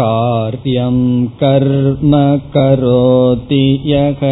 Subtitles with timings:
[0.00, 0.98] कार्यं
[1.42, 2.12] कर्म
[2.56, 4.22] करोति यः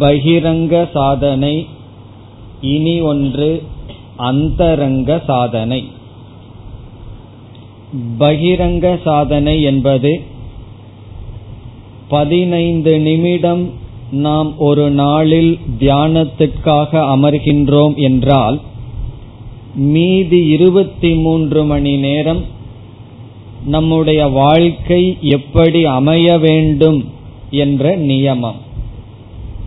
[0.00, 1.54] பகிரங்க சாதனை
[2.60, 3.50] இனி ஒன்று
[4.16, 5.84] அந்தரங்க சாதனை.
[8.18, 10.20] பகிரங்க சாதனை என்பது
[12.08, 13.70] பதினைந்து நிமிடம்
[14.12, 18.60] நாம் ஒரு நாளில் தியானத்திற்காக அமர்கின்றோம் என்றால்
[19.74, 22.44] மீதி இருபத்தி மூன்று மணி நேரம்
[23.64, 27.04] நம்முடைய வாழ்க்கை எப்படி அமைய வேண்டும்
[27.50, 28.60] என்ற நியமம்.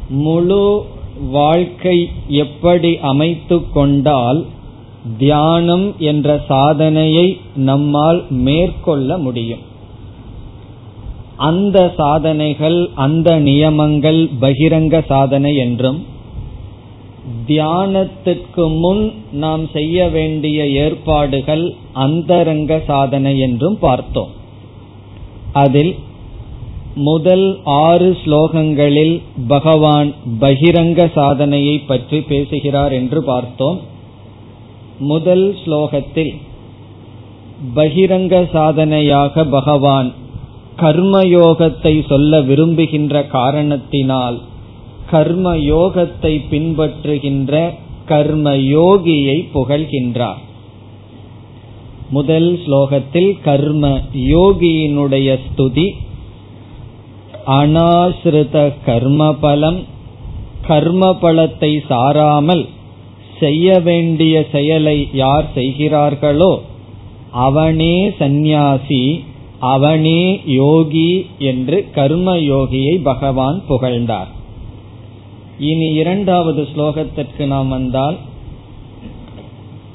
[0.09, 0.85] முழு
[1.19, 4.45] வாழ்க்கை எப்படி அமைத்து கொண்டால்
[5.17, 9.59] தியானம் என்ற சாதனையை நம்மால் மேற்கொள்ள முடியும்.
[11.35, 16.05] அந்த சாதனைகள் அந்த நியமங்கள் பகிரங்க சாதனை என்றும்
[17.47, 24.29] தியானத்திற்கு முன் நாம் செய்ய வேண்டிய ஏற்பாடுகள் அந்தரங்க சாதனை என்றும் பார்த்தோம்.
[25.53, 25.95] அதில்
[27.05, 33.79] முதல் ஆறு ஸ்லோகங்களில் பகவான் பகிரங்க சாதனையை பற்றி பேசுகிறார் என்று பார்த்தோம்.
[34.99, 36.31] முதல் ஸ்லோகத்தில்
[37.75, 40.09] பகிரங்க சாதனையாக பகவான்
[40.77, 44.41] கர்மயோகத்தை சொல்ல விரும்புகின்ற காரணத்தினால்
[45.11, 47.53] கர்ம யோகத்தை பின்பற்றுகின்ற
[48.05, 50.41] கர்ம யோகியை புகழ்கின்றார்.
[52.09, 53.85] முதல் ஸ்லோகத்தில் கர்ம
[54.33, 55.87] யோகியினுடைய ஸ்துதி
[57.47, 59.79] அனாசிருத கர்மபலம்
[60.67, 62.65] கர்மபலத்தை சாராமல்
[63.39, 66.61] செய்ய வேண்டிய செயலை யார் செய்கிறார்களோ
[67.31, 69.23] அவனே சந்நியாசி
[69.59, 74.27] அவனே யோகி என்று கர்ம யோகியை பகவான் புகழ்ந்தார்.
[75.59, 78.17] இனி இரண்டாவது ஸ்லோகத்திற்கு நாம் வந்தால்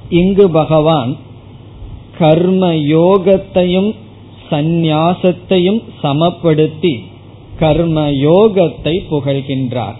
[0.08, 1.16] இங்கு பகவான்
[2.18, 3.94] கர்ம யோகத்தையும்
[4.50, 6.94] சந்நியாசத்தையும் சமப்படுத்தி
[7.62, 9.98] கர்ம யோகத்தை புகழ்கின்றார்.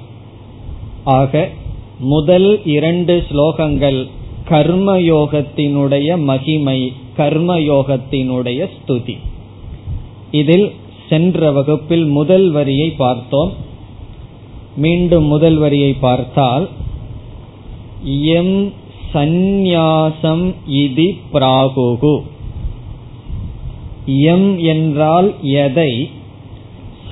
[1.05, 1.43] ஆக
[2.13, 3.99] முதல் இரண்டு ஸ்லோகங்கள்
[4.49, 6.79] கர்மயோகத்தினுடைய மகிமை
[7.17, 9.17] கர்மயோகத்தினுடைய ஸ்துதி.
[10.31, 10.69] இதில்
[11.09, 13.53] சென்ற வகுப்பில் முதல் வரியை பார்த்தோம்.
[14.77, 16.67] மீண்டும் முதல் வரியை பார்த்தால்
[18.35, 18.57] எம்
[19.15, 20.45] சந்நியாசம்
[20.77, 22.15] இதி பிராகுகு.
[24.31, 25.93] எம் என்றால் எதை?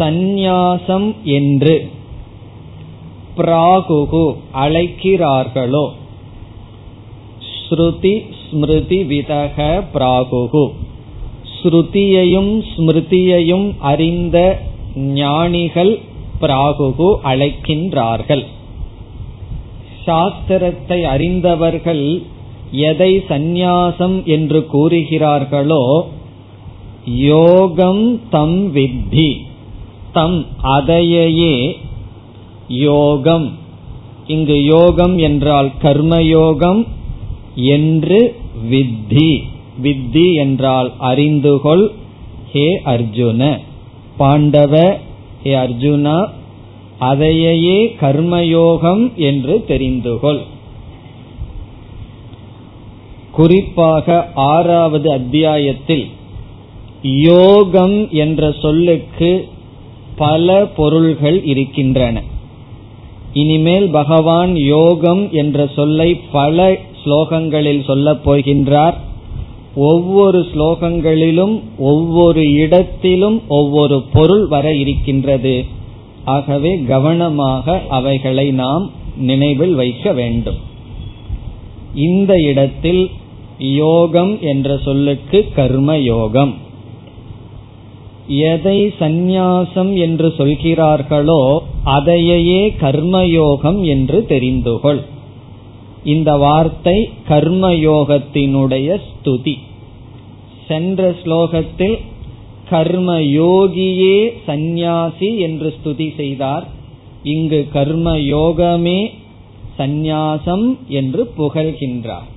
[0.00, 1.91] சந்நியாசம் என்று
[3.37, 5.87] பிராகுகு அழைக்கிறார்களோ?
[7.55, 10.73] ஸ்ருதி ஸ்மிருதி விதக பிராகுகு.
[11.62, 14.62] ஸ்ருதியையும் ஸ்மிருதியையும் அறிந்த
[14.97, 15.99] ஞானிகள்
[16.41, 18.44] பிராகுகு அழைக்கின்றார்கள்.
[20.06, 22.23] சாஸ்திரத்தை அறிந்தவர்கள்
[22.73, 25.85] எதை சந்நியாசம் என்று கூறுகிறார்களோ
[27.05, 29.31] யோகம் தம் வித்தி.
[30.12, 31.77] தம் அதையே
[32.69, 33.59] யோகம்.
[34.27, 36.87] இங்கு யோகம் என்றால் கர்மயோகம்
[37.55, 38.37] என்று
[38.71, 39.43] வித்தி.
[39.83, 41.89] வித்தி என்றால் அறிந்துகொள்
[42.53, 43.59] ஹே அர்ஜுன.
[44.17, 44.99] பாண்டவ
[45.43, 46.29] ஹே அர்ஜுனா
[46.99, 50.41] அதையே கர்மயோகம் என்று தெரிந்துகொள்.
[53.33, 56.06] குறிப்பாக ஆறாவது அத்தியாயத்தில்
[57.03, 59.49] யோகம் என்ற சொல்லுக்கு
[60.20, 62.22] பல பொருள்கள் இருக்கின்றன.
[63.32, 66.56] இனிமேல் பகவான் யோகம் என்ற சொல்லை பல
[67.02, 68.96] ஸ்லோகங்களில் சொல்லப் போகின்றார்.
[69.75, 71.56] ஒவ்வொரு ஸ்லோகங்களிலும்
[71.90, 75.55] ஒவ்வொரு இடத்திலும் ஒவ்வொரு பொருள் வர இருக்கின்றது.
[76.25, 78.84] ஆகவே கவனமாக அவைகளை நாம்
[79.28, 80.58] நினைவில் வைக்க வேண்டும்.
[82.08, 83.05] இந்த இடத்தில்
[83.58, 86.52] யோகம் என்ற சொல்லுக்கு கர்ம யோகம்
[88.31, 95.00] எதை சந்நியாசம் என்று சொல்கிறார்களோ அதையே கர்மயோகம் என்று தெரிந்துகொள்.
[96.05, 99.59] இந்த வார்த்தை கர்மயோகத்தினுடைய ஸ்துதி.
[100.69, 101.99] சென்ற ஸ்லோகத்தில்
[102.71, 106.67] கர்ம யோகியே சந்நியாசி என்று ஸ்துதி செய்தார்.
[107.23, 109.11] இங்கு கர்ம யோகமே
[109.79, 112.29] சந்நியாசம் என்று புகழ்கின்றார்.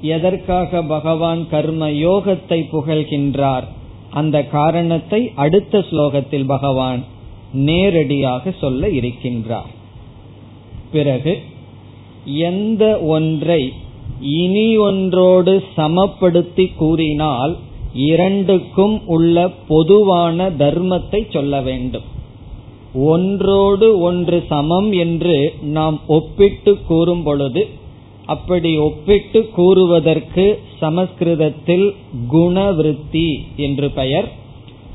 [0.00, 3.66] எதற்காக பகவான் கர்ம யோகத்தை புகழ்கின்றார்?
[4.10, 7.04] அந்த காரணத்தை அடுத்த ஸ்லோகத்தில் பகவான்
[7.52, 9.72] நேரடியாக சொல்ல இருக்கின்றார்.
[10.92, 11.38] பிறகு
[12.24, 13.72] எந்த ஒன்றை
[14.20, 17.56] இனி ஒன்றோடு சமப்படுத்தி கூறினால்
[17.94, 22.02] இரண்டுக்கும் உள்ள பொதுவான தர்மத்தை சொல்ல வேண்டும்.
[22.94, 27.68] ஒன்றோடு ஒன்று சமம் என்று நாம் ஒப்பிட்டு கூறும் பொழுது
[28.28, 30.44] அப்படி ஒப்பிட்டு கூறுவதற்கு
[30.80, 31.86] சமஸ்கிருதத்தில்
[32.32, 34.28] குணவிருத்தி என்று பெயர்.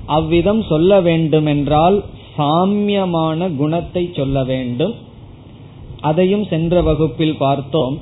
[0.06, 1.98] அவ்விதம் சொல்ல வேண்டுமென்றால்
[2.36, 4.94] சாமியமான குணத்தை சொல்ல வேண்டும்.
[6.02, 7.96] அதையும் சென்ற வகுப்பில் பார்த்தோம்.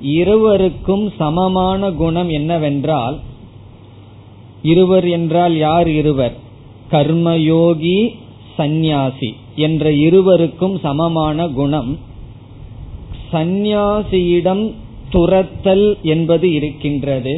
[0.00, 3.16] இருவருக்கும் சமமான குணம் என்னவென்றால்
[4.62, 6.34] இருவர் என்றால் யார் இருவர்?
[6.90, 7.98] கர்மயோகி
[8.56, 11.90] சந்நியாசி என்ற இருவருக்கும் சமமான குணம்
[13.32, 14.64] சந்நியாசியிடம்
[15.10, 17.34] துரத்தல் என்பது இருக்கின்றது.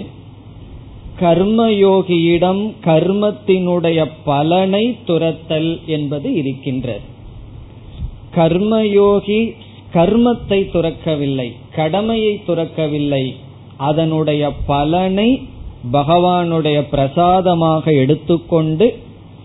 [1.21, 7.07] கர்மயோகியிடம் கர்மத்தினுடைய பலனை துரத்தல் என்பது இருக்கின்றது.
[8.35, 9.41] கர்மயோகி
[9.95, 13.35] கர்மத்தை துறக்கவில்லை கடமையை துறக்கவில்லை
[13.77, 15.31] அதனுடைய பலனை
[15.93, 18.87] பகவானுடைய பிரசாதமாக எடுத்துக்கொண்டு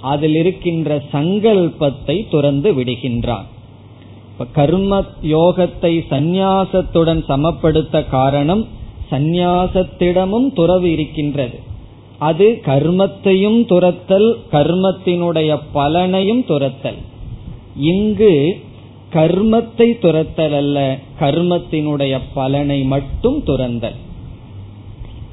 [0.01, 3.47] அதில் இருக்கின்ற சங்கல்பத்தை துறந்து விடுகின்றான்.
[4.53, 8.67] கர்ம யோகத்தை சந்நியாசத்துடன் சமப்படுத்த காரணம்
[9.11, 11.59] சந்நியாசத்திடமும் துறவு இருக்கின்றது.
[12.19, 16.97] அது கர்மத்தையும் துரத்தல் கர்மத்தினுடைய பலனையும் துரத்தல்.
[17.75, 18.59] இங்கு
[19.11, 23.95] கர்மத்தை துரத்தல் அல்ல கர்மத்தினுடைய பலனை மட்டும் துறந்தல்.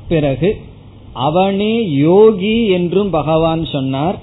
[0.08, 0.56] பிறகு
[1.12, 4.18] அவனே யோகி என்றும் பகவான் சொன்னார்.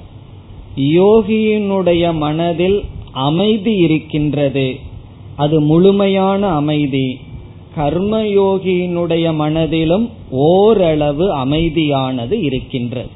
[0.75, 2.83] யோகியினுடைய மனதில்
[3.18, 4.75] அமைதி இருக்கின்றது.
[5.36, 7.19] அது முழுமையான அமைதி.
[7.78, 13.10] கர்மயோகியினுடைய மனதிலும் ஓரளவு அமைதியானது இருக்கின்றது.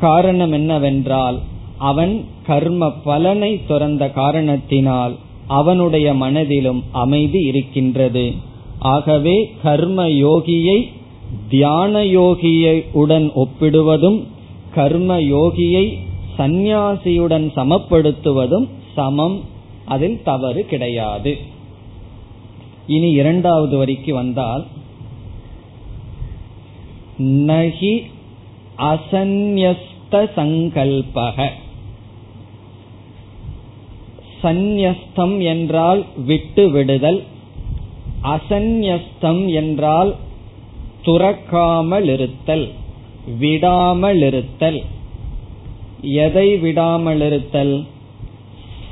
[0.00, 1.38] காரணம் என்னவென்றால்
[1.78, 8.32] அவன் கர்ம பலனை துறந்த காரணத்தினால் அவனுடைய மனதிலும் அமைதி இருக்கின்றது.
[8.78, 10.86] ஆகவே கர்ம யோகியை
[11.48, 14.26] தியான யோகியை உடன் ஒப்பிடுவதும்
[14.74, 15.96] கர்ம யோகியை
[16.38, 19.36] சந்நியாசியுடன் சமப்படுத்துவதும் சமம்.
[19.84, 21.32] அதில் தவறு கிடையாது.
[22.86, 24.64] இனி இரண்டாவது வரிக்கு வந்தால்
[27.48, 27.94] நகி
[28.90, 31.48] அசந்யஸ்த சங்கல்பக.
[34.42, 37.20] சந்நியஸ்தம் என்றால் விட்டு விடுதல்
[38.24, 40.10] அசந்நியஸ்தம் என்றால்
[41.02, 42.66] துறக்காமல் இருத்தல்
[43.38, 44.78] விடாமல் இருத்தல்
[46.20, 47.74] எதை விடாமல் இருத்தல்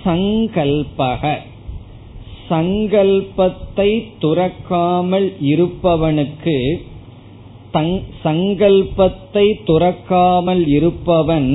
[0.05, 1.23] சங்கல்பக.
[2.49, 6.57] சங்கல்பத்தை துறக்காமல் இருப்பவனுக்கு
[8.25, 11.51] சங்கல்பத்தை துறக்காமல் இருப்பவன்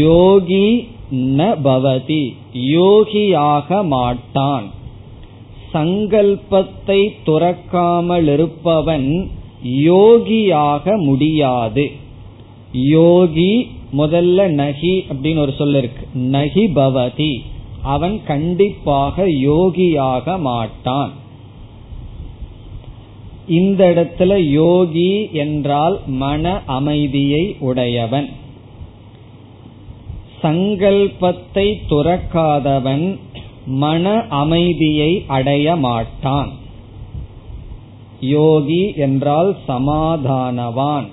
[0.00, 0.66] யோகி
[1.38, 2.24] ந பவதி.
[2.72, 4.66] யோகியாக மாட்டான்.
[5.72, 9.08] சங்கல்பத்தை துறக்காமல் இருப்பவன்
[9.84, 11.86] யோகியாக முடியாது.
[12.90, 13.52] யோகி
[13.96, 16.06] முதல்ல நகி அப்படின்னு ஒரு சொல்ல இருக்கு.
[16.14, 17.38] நகி பவதி.
[17.82, 21.12] அவன் கண்டிப்பாக யோகியாக மாட்டான்.
[23.48, 28.28] இந்த இடத்துல யோகி என்றால் மன அமைதியை உடையவன்.
[30.42, 33.18] சங்கல்பத்தை துறக்காதவன்
[33.66, 36.50] மன அமைதியை அடைய மாட்டான்.
[38.20, 41.06] யோகி என்றால் சமாதானவான்.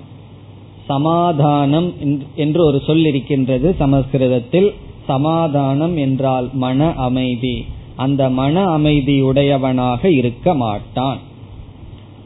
[0.86, 1.92] சமாதானம்
[2.34, 4.74] என்று ஒரு சொல் இருக்கின்றது சமஸ்கிருதத்தில்.
[5.06, 7.64] சமாதானம் என்றால் மன அமைதி.
[7.96, 11.18] அந்த மன அமைதியுடையவனாக இருக்க மாட்டான்.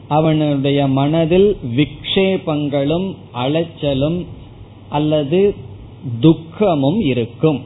[0.07, 4.25] அவனுடைய மனதில் விக்ஷேபங்களும் அலைச்சலும்
[4.89, 5.55] அல்லது
[6.19, 7.59] துக்கமும் இருக்கும்.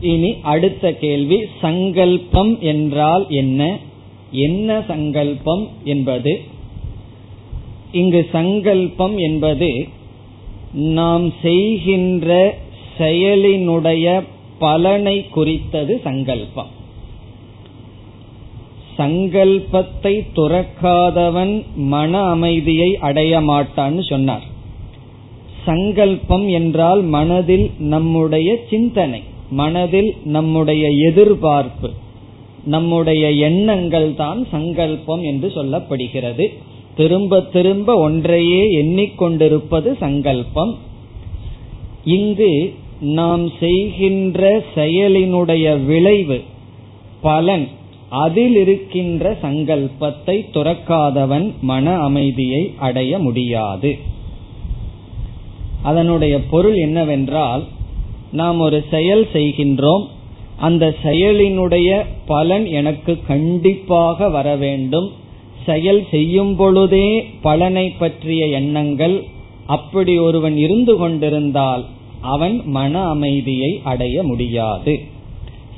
[0.00, 3.78] இனி அடுத்த கேள்வி சங்கல்பம் என்றால் என்ன?
[4.30, 6.52] என்ன சங்கல்பம் என்பது?
[8.00, 9.70] இங்கு சங்கல்பம் என்பது
[10.96, 12.28] நாம் செய்கின்ற
[12.98, 14.06] செயலினுடைய
[14.58, 16.72] பலனை குறித்தது சங்கல்பம்.
[18.98, 21.54] சங்கல்பத்தை துறக்காதவன்
[21.92, 24.44] மன அமைதியை அடைய மாட்டான்னு சொன்னார்.
[25.66, 29.22] சங்கல்பம் என்றால் மனதில் நம்முடைய சிந்தனை
[29.60, 31.88] மனதில் நம்முடைய எதிர்பார்ப்பு
[32.74, 36.46] நம்முடைய எண்ணங்கள் தான் சங்கல்பம் என்று சொல்லப்படுகிறது.
[36.96, 40.78] திரும்ப திரும்ப ஒன்றையே எண்ணிக்கொண்டிருப்பது சங்கல்பம்.
[42.04, 46.42] இங்கு நாம் செய்கின்ற செயலினுடைய விளைவு
[47.20, 47.68] பலன்
[48.08, 53.98] அதில் இருக்கின்ற சங்கல்பத்தை துறக்காதவன் மன அமைதியை அடைய முடியாது.
[55.82, 57.64] அதனுடைய பொருள் என்னவென்றால்
[58.32, 60.04] நாம் ஒரு செயல் செய்கின்றோம்
[60.60, 65.12] அந்த செயலினுடைய பலன் எனக்கு கண்டிப்பாக வர வேண்டும்.
[65.66, 67.08] செயல் செய்யும் பொழுதே
[67.42, 69.16] பலனை பற்றிய எண்ணங்கள்
[69.66, 71.84] அப்படி ஒருவன் இருந்து கொண்டிருந்தால்
[72.20, 74.94] அவன் மன அமைதியை அடைய முடியாது.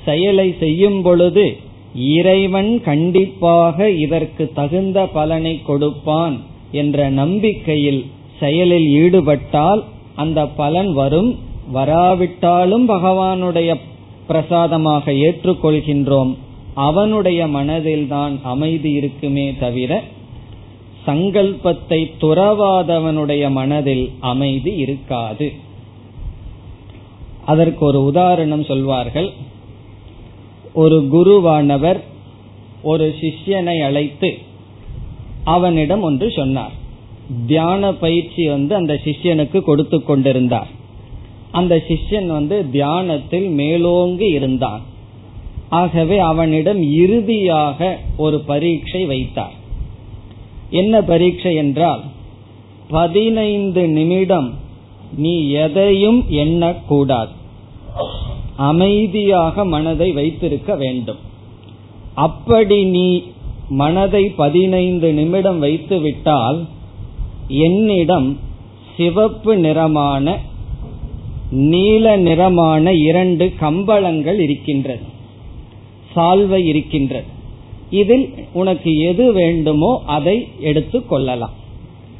[0.04, 1.56] செயலை செய்யும் பொழுது
[1.94, 6.36] இறைவன் கண்டிப்பாக இதற்கு தகுந்த பலனை கொடுப்பான்
[6.72, 8.02] என்ற நம்பிக்கையில்
[8.40, 9.82] செயலில் ஈடுபட்டால்
[10.14, 11.30] அந்த பலன் வரும்.
[11.72, 13.70] வராவிட்டாலும் பகவானுடைய
[14.26, 16.32] பிரசாதமாக ஏற்றுக்கொள்கின்றோம்.
[16.76, 20.02] அவனுடைய மனதில்தான் அமைதி இருக்குமே தவிர
[21.06, 25.52] சங்கல்பத்தை துறவாதவனுடைய மனதில் அமைதி இருக்காது.
[27.44, 29.30] அதற்கு ஒரு உதாரணம் சொல்வார்கள்.
[30.72, 32.00] ஒரு குருவானவர்
[32.82, 34.38] ஒரு சிஷ்யனை அழைத்து
[35.44, 36.74] அவனிடம் ஒன்று சொன்னார்.
[37.46, 40.68] தியான பயிற்சி வந்து அந்த சிஷ்யனுக்கு கொடுத்து கொண்டிருந்தார்.
[41.50, 44.94] அந்த சிஷ்யன் வந்து தியானத்தில் மேலோங்கி இருந்தான்.
[45.68, 49.52] ஆகவே அவனிடம் இறுதியாக ஒரு பரீட்சை வைத்தார்.
[50.70, 52.02] என்ன பரீட்சை என்றால்
[52.88, 54.54] பதினைந்து நிமிடம்
[55.16, 57.28] நீ எதையும் எண்ணக்கூடாது.
[58.56, 61.16] அமைதியாக மனதை வைத்திருக்க வேண்டும்.
[62.14, 63.22] அப்படி நீ
[63.68, 66.66] மனதை பதினைந்து நிமிடம் வைத்து விட்டால்
[67.48, 68.38] என்னிடம்
[68.96, 70.38] சிவப்பு நிறமான
[71.50, 75.00] நீல நிறமான இரண்டு கம்பளங்கள் இருக்கின்றன.
[76.16, 77.28] சால்வை இருக்கின்றது.
[77.90, 81.54] இதில் உனக்கு எது வேண்டுமோ அதை எடுத்து கொள்ளலாம்.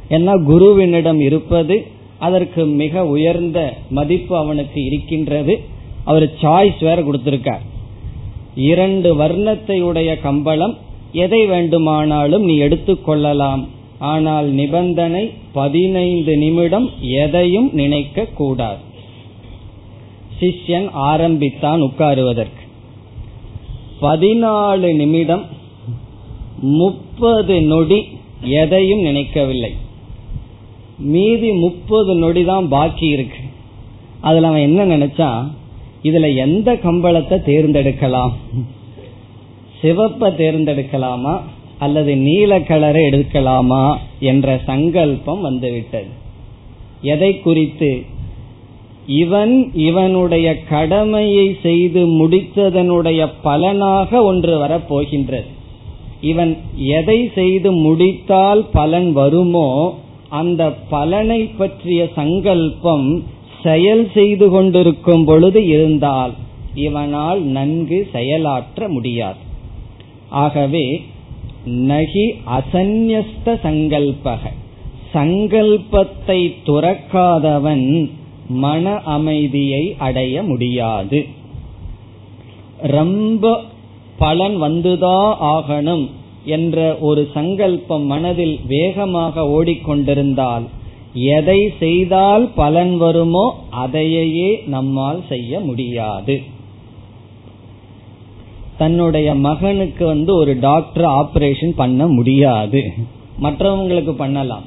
[0.08, 1.76] ஏன்னா குருவினிடம் இருப்பது
[2.18, 3.60] அதற்கு மிக உயர்ந்த
[3.90, 5.54] மதிப்பு அவனுக்கு இருக்கின்றது.
[6.04, 7.64] அவர் சாய்ஸ் வேற கொடுத்திருக்கார்.
[8.54, 10.76] இரண்டு வர்ணத்தை உடைய கம்பளம்
[11.12, 13.62] எதை வேண்டுமானாலும் நீ எடுத்துக்கொள்ளலாம்
[13.98, 18.82] ஆனால் நிபந்தனை பதினைந்து நிமிடம் எதையும் நினைக்க கூடாது.
[20.40, 22.55] சிஷ்யன் ஆரம்பித்தான் உட்காருவதற்கு.
[24.00, 25.44] பதினாலு நிமிடம்
[26.60, 27.98] முப்பது நொடி
[28.40, 29.72] எதையும் நினைக்கவில்லை.
[30.98, 33.40] மீதி முப்பது நொடி தான் பாக்கி இருக்கு.
[34.20, 35.30] அதுல அவன் என்ன நினைச்சா
[36.02, 38.32] இதுல எந்த கம்பளத்தை தேர்ந்தெடுக்கலாம்?
[39.82, 41.34] சிவப்ப தேர்ந்தெடுக்கலாமா?
[41.78, 43.96] அல்லது நீல கலரை எடுக்கலாமா?
[44.20, 46.10] என்ற சங்கல்பம் வந்துவிட்டது.
[47.02, 47.90] எதை குறித்து
[49.06, 55.44] இவன் இவனுடைய கடமையை செய்து முடித்ததனுடைய பலனாக ஒன்று வரப்போகின்றது.
[56.20, 59.98] இவன் எதை செய்து முடித்தால் பலன் வருமோ
[60.28, 63.25] அந்த பலனை பற்றிய சங்கல்பம்
[63.62, 66.32] செயல் செய்து கொண்டிருக்கும் பொழுது இருந்தால்
[66.75, 69.36] இவனால் நன்கு செயலாற்ற முடியாது.
[70.28, 71.02] ஆகவே
[71.64, 74.38] நகி அசன்யஸ்த சங்கல்பக.
[75.12, 78.10] சங்கல்பத்தை துறக்காதவன்
[78.48, 81.26] மன அமைதியை அடைய முடியாது.
[82.80, 83.60] ரொம்ப
[84.18, 86.10] பலன் வந்துதான் ஆகணும்
[86.44, 90.62] என்ற ஒரு சங்கல்பம் மனதில் வேகமாக ஓடிக்கொண்டிருந்தால்
[91.14, 96.42] எதை செய்தால் பலன் வருமோ அதையே நம்மால் செய்ய முடியாது.
[98.78, 102.92] தன்னுடைய மகனுக்கு வந்து ஒரு டாக்டர் ஆபரேஷன் பண்ண முடியாது.
[103.42, 104.62] மற்றவங்களுக்கு பண்ணலாம்.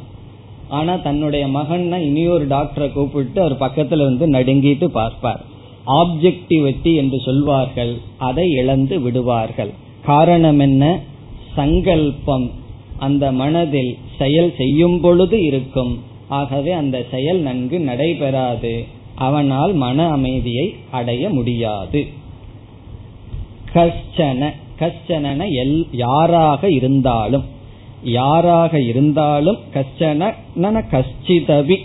[0.70, 5.44] ஆனா தன்னுடைய மகன்னா இனியொரு டாக்டரை கூப்பிட்டு அவர் பக்கத்துல வந்து நடுங்கிட்டு பார்ப்பார்.
[5.88, 9.70] ஆப்ஜெக்டிவிட்டி என்று சொல்வார்கள் அதை இழந்து விடுவார்கள்.
[10.06, 11.00] காரணம் என்ன?
[11.56, 12.52] சங்கல்பம்.
[12.98, 16.00] அந்த மனதில் செயல் செய்யும் பொழுது இருக்கும்.
[16.28, 18.86] ஆகவே அந்த செயல் நன்கு நடைபெறாது.
[19.16, 22.08] அவனால் மன அமைதியை அடைய முடியாது.
[23.74, 24.50] கஷ்டன
[24.80, 27.44] கஷ்டன எல் யாராக இருந்தாலும்.
[28.04, 30.32] யாராக இருந்தாலும் கஷ்டன
[30.94, 31.78] கஷ்டிதவி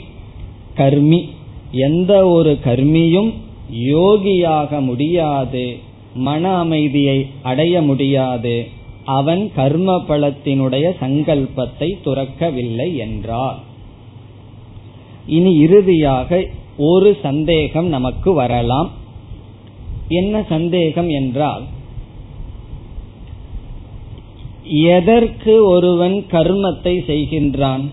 [0.76, 1.20] கர்மி.
[1.70, 3.30] எந்த ஒரு கர்மியும்
[3.70, 5.64] யோகியாக முடியாது
[6.14, 8.56] மன அமைதியை அடைய முடியாது.
[9.04, 13.58] அவன் கர்ம பலத்தினுடைய சங்கல்பத்தை துறக்கவில்லை என்றார்
[15.26, 16.42] இனி இறுதியாக
[16.76, 18.90] ஒரு சந்தேகம் நமக்கு வரலாம்.
[20.08, 21.64] என்ன சந்தேகம் என்றால்
[24.64, 27.84] எதற்கு ஒருவன் கர்மத்தை செய்கின்றான்?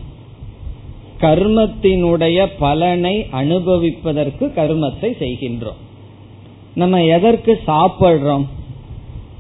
[1.20, 5.80] கர்மத்தினுடைய பலனை அனுபவிப்பதற்கு கர்மத்தை செய்கின்றோம்.
[6.76, 8.46] நம்ம எதற்கு சாப்பிடுறோம்?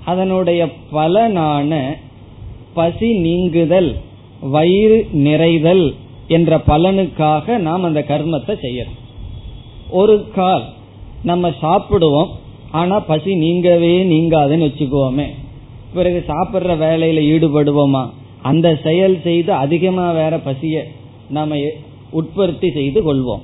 [0.06, 1.98] அதனுடைய பலனான
[2.74, 3.96] பசி நீங்குதல்
[4.42, 5.96] வயிறு நிறைதல்
[6.28, 9.00] என்ற பலனுக்காக நாம் அந்த கர்மத்தை செய்யறோம்.
[9.90, 10.64] ஒரு கால்
[11.24, 12.30] நம்ம சாப்பிடுவோம்
[12.72, 15.28] ஆனா பசி நீங்கவே நீங்காதுன்னு வச்சுக்குவோமே
[15.94, 18.10] பிறகு சாப்பிடுற வேலையில ஈடுபடுவோமா?
[18.42, 20.84] அந்த செயல் செய்து அதிகமா வேற பசிய
[21.30, 21.58] நாம
[22.12, 23.44] உற்பத்தி செய்து கொள்வோம்.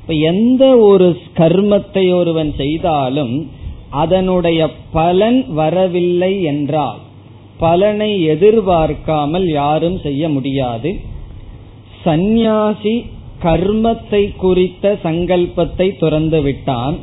[0.00, 3.50] இப்ப எந்த ஒரு கர்மத்தை ஒருவன் செய்தாலும்
[3.90, 6.98] அதனுடைய பலன் வரவில்லை என்றால்
[7.58, 11.00] பலனை எதிர்பார்க்காமல் யாரும் செய்ய முடியாது.
[12.04, 13.04] சந்நியாசி
[13.42, 16.96] கர்மத்தை குறித்த சங்கல்பத்தை துறந்து விட்டான்.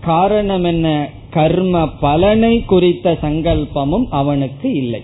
[0.00, 1.10] காரணம் என்ன?
[1.30, 5.02] கர்ம பலனை குறித்த சங்கல்பமும் அவனுக்கு இல்லை.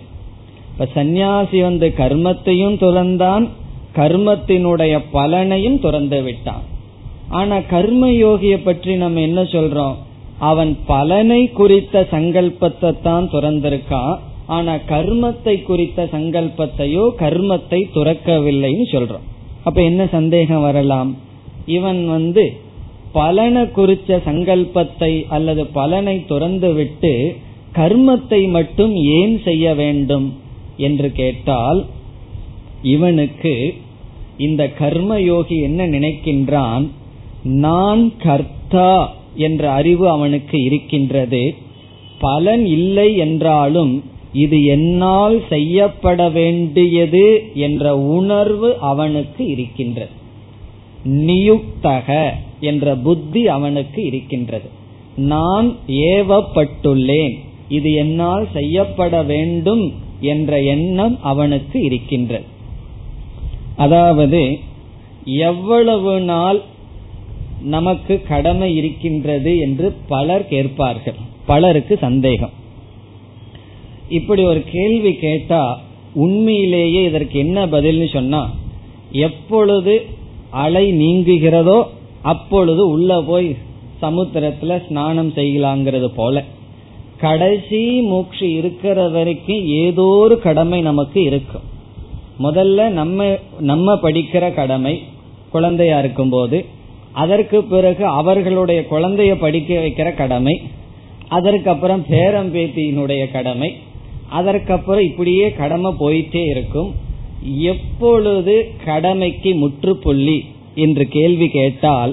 [0.73, 3.45] இப்ப சந்நியாசி வந்து கர்மத்தையும் துறந்தான்
[3.95, 6.65] கர்மத்தினுடைய பலனையும் துறந்து விட்டான்.
[7.29, 9.97] ஆனா கர்ம யோகியை பற்றி நம்ம என்ன சொல்றோம்?
[10.39, 19.25] அவன் பலனை குறித்த சங்கல்பத்தை தான் துறந்திருக்கான் ஆனா கர்மத்தை குறித்த சங்கல்பத்தையோ கர்மத்தை துறக்கவில்லைன்னு சொல்றோம்.
[19.65, 21.11] அப்ப என்ன சந்தேகம் வரலாம்?
[21.77, 22.45] இவன் வந்து
[23.13, 27.37] பலனை குறித்த சங்கல்பத்தை அல்லது பலனை துறந்து விட்டு
[27.73, 30.39] கர்மத்தை மட்டும் ஏன் செய்ய வேண்டும்
[30.77, 31.87] என்று கேட்டால்
[32.83, 33.75] இவனுக்கு
[34.37, 36.89] இந்த கர்மயோகி என்ன நினைக்கின்றான்?
[37.43, 41.55] நான் கர்த்தா என்ற அறிவு அவனுக்கு இருக்கின்றது.
[42.19, 50.11] பலன் இல்லை என்றாலும் இது என்னால் செய்யப்பட வேண்டியது என்ற உணர்வு அவனுக்கு இருக்கின்றது.
[51.05, 52.31] நியுக்தக.
[52.67, 54.69] என்ற புத்தி அவனுக்கு இருக்கின்றது.
[55.17, 57.35] நான் ஏவப்பட்டுள்ளேன்.
[57.69, 59.85] இது என்னால் செய்யப்பட வேண்டும்
[60.21, 62.45] என்ற எண்ணம் அவனுக்கு இருக்கின்றது.
[63.77, 64.43] அதாவது
[65.25, 66.61] எவ்வளவு நாள்
[67.75, 71.19] நமக்கு கடமை இருக்கின்றது என்று பலர் கேட்பார்கள்.
[71.47, 72.55] பலருக்கு சந்தேகம்.
[74.09, 75.63] இப்படி ஒரு கேள்வி கேட்டா
[76.15, 78.43] உண்மையிலேயே இதற்கு என்ன பதில்னு சொன்னா
[79.25, 79.95] எப்பொழுது
[80.65, 81.79] அலை நீங்குகிறதோ
[82.23, 83.57] அப்பொழுது உள்ள போய்
[84.03, 86.45] சமுத்திரத்துல ஸ்நானம் செய்யலாங்கிறது போல.
[87.21, 91.63] கடைசி மூச்சு இருக்கிற வரைக்கும் ஏதோ ஒரு கடமை நமக்கு இருக்கும்.
[92.43, 95.03] முதல்ல நம்ம நம்ம படிக்கிற கடமை
[95.51, 96.65] குழந்தையா இருக்கும் போது
[97.13, 100.61] அதற்கு பிறகு அவர்களுடைய குழந்தைய படிக்க வைக்கிற கடமை
[101.29, 103.75] அதற்கப்புறம் பேரம் பேத்தியினுடைய கடமை
[104.29, 106.95] அதற்கப்புறம் இப்படியே கடமை போயிட்டே இருக்கும்.
[107.59, 110.45] எப்பொழுது கடமைக்கு முற்றுப்புள்ளி
[110.85, 112.13] என்று கேள்வி கேட்டால்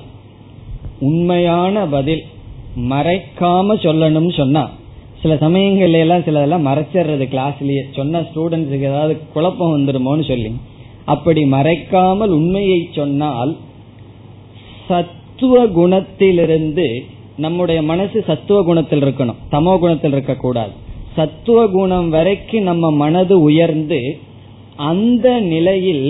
[0.99, 2.23] உண்மையான பதில்
[2.91, 4.63] மறைக்காம சொல்லணும்னு சொன்னா
[5.21, 10.49] சில சமயங்கள்ல எல்லாம் சிலதெல்லாம் மறைச்சிடுறது கிளாஸ்லயே சொன்ன ஸ்டூடெண்ட்ஸுக்கு ஏதாவது குழப்பம் வந்துருமோன்னு சொல்லி.
[11.05, 13.51] அப்படி மறைக்காமல் உண்மையை சொன்னால்
[14.87, 16.87] சத்துவ குணத்திலிருந்து
[17.37, 19.39] நம்முடைய மனசு சத்துவ குணத்தில் இருக்கணும்.
[19.51, 20.73] தமோ குணத்தில் இருக்கக்கூடாது.
[21.15, 23.99] சத்துவ குணம் வரைக்கும் நம்ம மனது உயர்ந்து
[24.91, 26.05] அந்த நிலையில்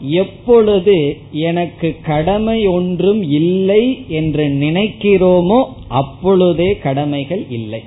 [0.00, 7.82] எப்பொழுது எனக்கு கடமை ஒன்றும் இல்லை என்று நினைக்கிறோமோ அப்பொழுதே கடமைகள் இல்லை.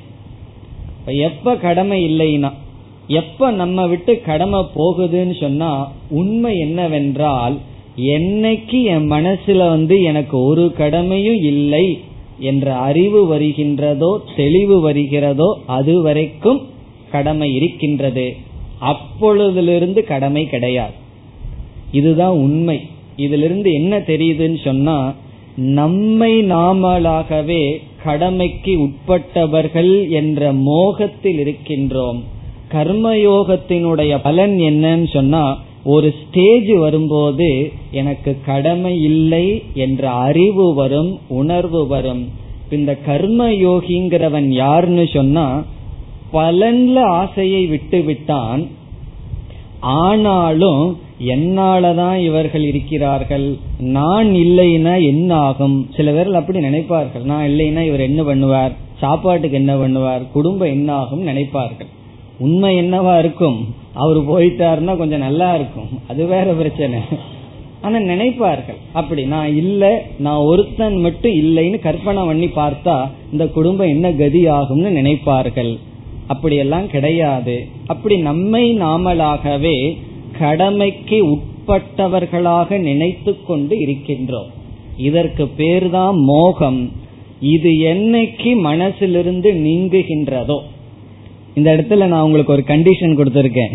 [1.06, 2.52] எப்ப கடமை இல்லைன்னா
[3.08, 7.58] எப்ப நம்ம விட்டு கடமை போகுதுன்னு சொன்னா உண்மை என்னவென்றால்
[7.95, 11.99] என்னைக்கு என் மனசுல வந்து எனக்கு ஒரு கடமையும் இல்லை
[12.39, 16.62] என்ற அறிவு வருகின்றதோ தெளிவு வருகிறதோ அது வரைக்கும்
[17.12, 18.36] கடமை இருக்கின்றது.
[18.82, 21.02] அப்பொழுதிலிருந்து கடமை கிடையாது.
[21.94, 22.78] இதுதான் உண்மை.
[23.18, 24.98] இதிலிருந்து என்ன தெரியுதுன்னு சொன்னா
[25.56, 27.64] நம்மை நாமளாகவே
[28.04, 32.20] கடமைக்கு உட்பட்டவர்கள் என்ற மோகத்தில் இருக்கின்றோம்.
[32.72, 35.44] கர்மயோகத்தினுடைய பலன் என்னன்னு சொன்னா
[35.86, 37.50] ஒரு ஸ்டேஜ் வரும்போது
[37.92, 42.24] எனக்கு கடமை இல்லை என்ற அறிவு வரும் உணர்வு வரும்.
[42.72, 45.48] இந்த கர்ம யோகிங்கிறவன் யாருன்னு சொன்னா
[46.34, 48.64] பலன்ல ஆசையை விட்டு விட்டான்
[49.84, 53.58] ஆனாலும் என்னாலதான் இவர்கள் இருக்கிறார்கள்?
[53.80, 57.24] நான் இல்லைன்னா என்ன ஆகும் சில பேர்கள் அப்படி நினைப்பார்கள்.
[57.24, 58.72] நான் இல்லைன்னா இவர் என்ன பண்ணுவார்?
[58.98, 60.32] சாப்பாட்டுக்கு என்ன பண்ணுவார்?
[60.32, 61.91] குடும்பம் என்ன ஆகும் நினைப்பார்கள்.
[62.39, 63.76] உண்மை என்னவா இருக்கும்?
[63.93, 65.89] அவர் போயிட்டாருன்னா கொஞ்சம் நல்லா இருக்கும்.
[66.08, 67.00] அது வேற பிரச்சனை.
[67.82, 68.80] ஆனா நினைப்பார்கள்.
[68.93, 74.91] அப்படி நான் இல்ல நான் ஒருத்தன் மட்டும் இல்லைன்னு கற்பனை பண்ணி பார்த்தா இந்த குடும்பம் என்ன கதி ஆகும்னு
[75.00, 75.78] நினைப்பார்கள்.
[76.28, 77.68] அப்படியெல்லாம் கிடையாது.
[77.86, 79.98] அப்படி நம்மை நாமளாகவே
[80.40, 84.48] கடமைக்கு உட்பட்டவர்களாக நினைத்து கொண்டு இருக்கின்றோம்.
[84.98, 86.92] இதற்கு பேர்தான் மோகம்.
[87.42, 90.60] இது என்னைக்கு மனசிலிருந்து நீங்குகின்றதோ.
[91.56, 93.74] இந்த இடத்துல நான் உங்களுக்கு ஒரு கண்டிஷன் கொடுத்துருக்கேன்.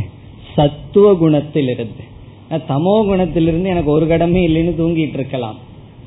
[0.55, 2.05] சத்துவ குணத்திலிருந்து.
[2.51, 5.59] தமோ குணத்திலிருந்து எனக்கு ஒரு கடமை இல்லைன்னு தூங்கிட்டு இருக்கலாம்.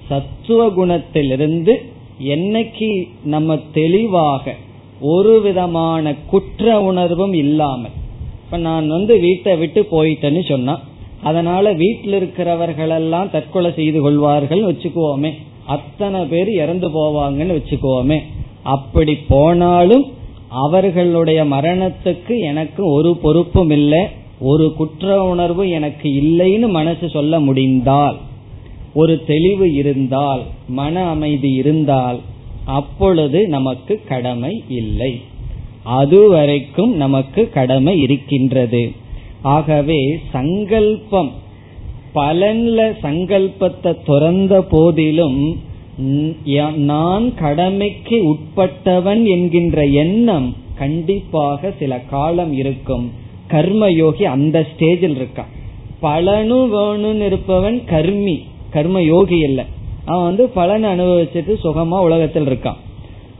[0.09, 1.75] சத்துவ குணத்திலிருந்து
[2.23, 4.55] என்னைக்கு நம்ம தெளிவாக
[5.01, 7.91] ஒரு விதமான குற்ற உணர்வும் இல்லாமல்.
[8.45, 10.79] இப்ப நான் வந்து வீட்டை விட்டு போயிட்டேன்னு சொன்னா
[11.23, 15.31] அதனால வீட்டில் இருக்கிறவர்களெல்லாம் தற்கொலை செய்து கொள்வார்கள் வச்சுக்குவோமே.
[15.65, 18.19] அத்தனை பேர் இறந்து போவாங்கன்னு வச்சுக்குவோமே.
[18.63, 20.05] அப்படி போனாலும்
[20.49, 23.99] அவர்களுடைய மரணத்துக்கு எனக்கு ஒரு பொறுப்பும் இல்லை
[24.39, 28.17] ஒரு குற்ற உணர்வு எனக்கு இல்லைன்னு மனசு சொல்ல முடிந்தால்
[28.93, 32.19] ஒரு தெளிவு இருந்தால் மன அமைதி இருந்தால்
[32.65, 35.13] அப்பொழுது நமக்கு கடமை இல்லை.
[35.83, 38.91] அதுவரைக்கும் நமக்கு கடமை இருக்கின்றது.
[39.41, 40.01] ஆகவே
[40.33, 41.31] சங்கல்பம்
[42.15, 45.41] பலன்ல சங்கல்பத்தை துறந்த போதிலும்
[46.75, 53.11] நான் கடமைக்கு உட்பட்டவன் என்கின்ற எண்ணம் கண்டிப்பாக சில காலம் இருக்கும்.
[53.49, 55.51] கர்மயோகி அந்த ஸ்டேஜில் இருக்கான்.
[56.01, 58.37] பலனு வேணும்னு இருப்பவன் கர்மி
[58.71, 59.65] கர்ம யோகி இல்லை
[60.05, 62.79] அவன் வந்து பலன் அனுபவிச்சுட்டு சுகமா உலகத்தில் இருக்கான்.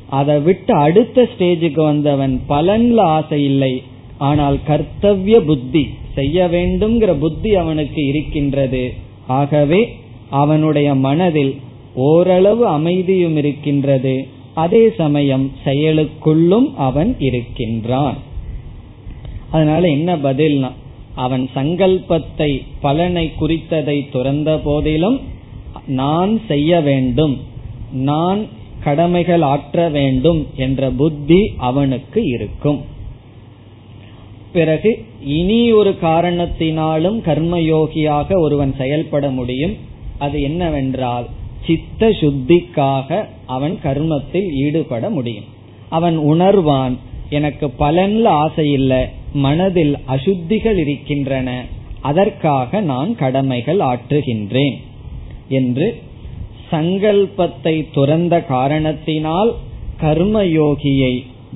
[0.10, 3.84] அதை விட்டு அடுத்த ஸ்டேஜுக்கு வந்தவன் பலன்ல ஆசை இல்லை.
[4.18, 8.94] ஆனால் கர்த்தவிய புத்தி செய்ய வேண்டும்ங்கிற புத்தி அவனுக்கு இருக்கின்றது.
[9.28, 9.82] ஆகவே
[10.30, 11.56] அவனுடைய மனதில்
[11.94, 14.28] ஓரளவு அமைதியும் இருக்கின்றது.
[14.54, 18.18] அதே சமயம் செயலுக்குள்ளும் அவன் இருக்கின்றான்.
[19.52, 20.72] அதனால என்ன பதில்னா
[21.16, 25.20] அவன் சங்கல்பத்தை பலனை குறித்ததை துறந்த போதிலும்
[25.92, 27.36] நான் செய்ய வேண்டும்.
[27.92, 28.42] நான்
[28.84, 32.80] கடமைகள் ஆற்ற வேண்டும் என்ற புத்தி அவனுக்கு இருக்கும்.
[34.54, 34.92] பிறகு
[35.24, 39.76] இனி ஒரு காரணத்தினாலும் கர்மயோகியாக ஒருவன் செயல்பட முடியும்.
[40.18, 41.28] அது என்னவென்றால்
[41.66, 45.48] சித்த சுத்திக்காக அவன் கர்மத்தில் ஈடுபட முடியும்.
[45.90, 46.96] அவன் உணர்வான்
[47.30, 49.02] எனக்கு பலன்ல ஆசை இல்லை
[49.34, 51.50] மனதில் அசுத்திகள் இருக்கின்றன
[52.02, 54.78] அதற்காக நான் கடமைகள் ஆற்றுகின்றேன்.
[55.52, 55.88] என்று
[56.72, 59.52] சங்கல்பத்தை துறந்த காரணத்தினால்
[60.02, 61.14] கர்மயோகியை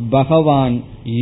[0.10, 0.76] பகவான்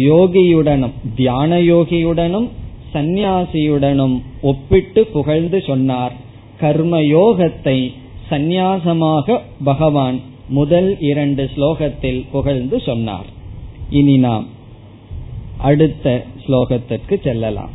[0.08, 2.48] யோகியுடனும் தியான யோகியுடனும்
[2.94, 6.14] சந்நியாசியுடனும் ஒப்பிட்டு புகழ்ந்து சொன்னார்.
[6.62, 7.78] கர்மயோகத்தை
[8.30, 10.18] சந்நியாசமாக பகவான்
[10.50, 13.30] முதல் இரண்டு ஸ்லோகத்தில் புகழ்ந்து சொன்னார்.
[13.90, 14.46] இனி நாம்
[15.70, 17.74] அடுத்த ஸ்லோகத்திற்கு செல்லலாம்.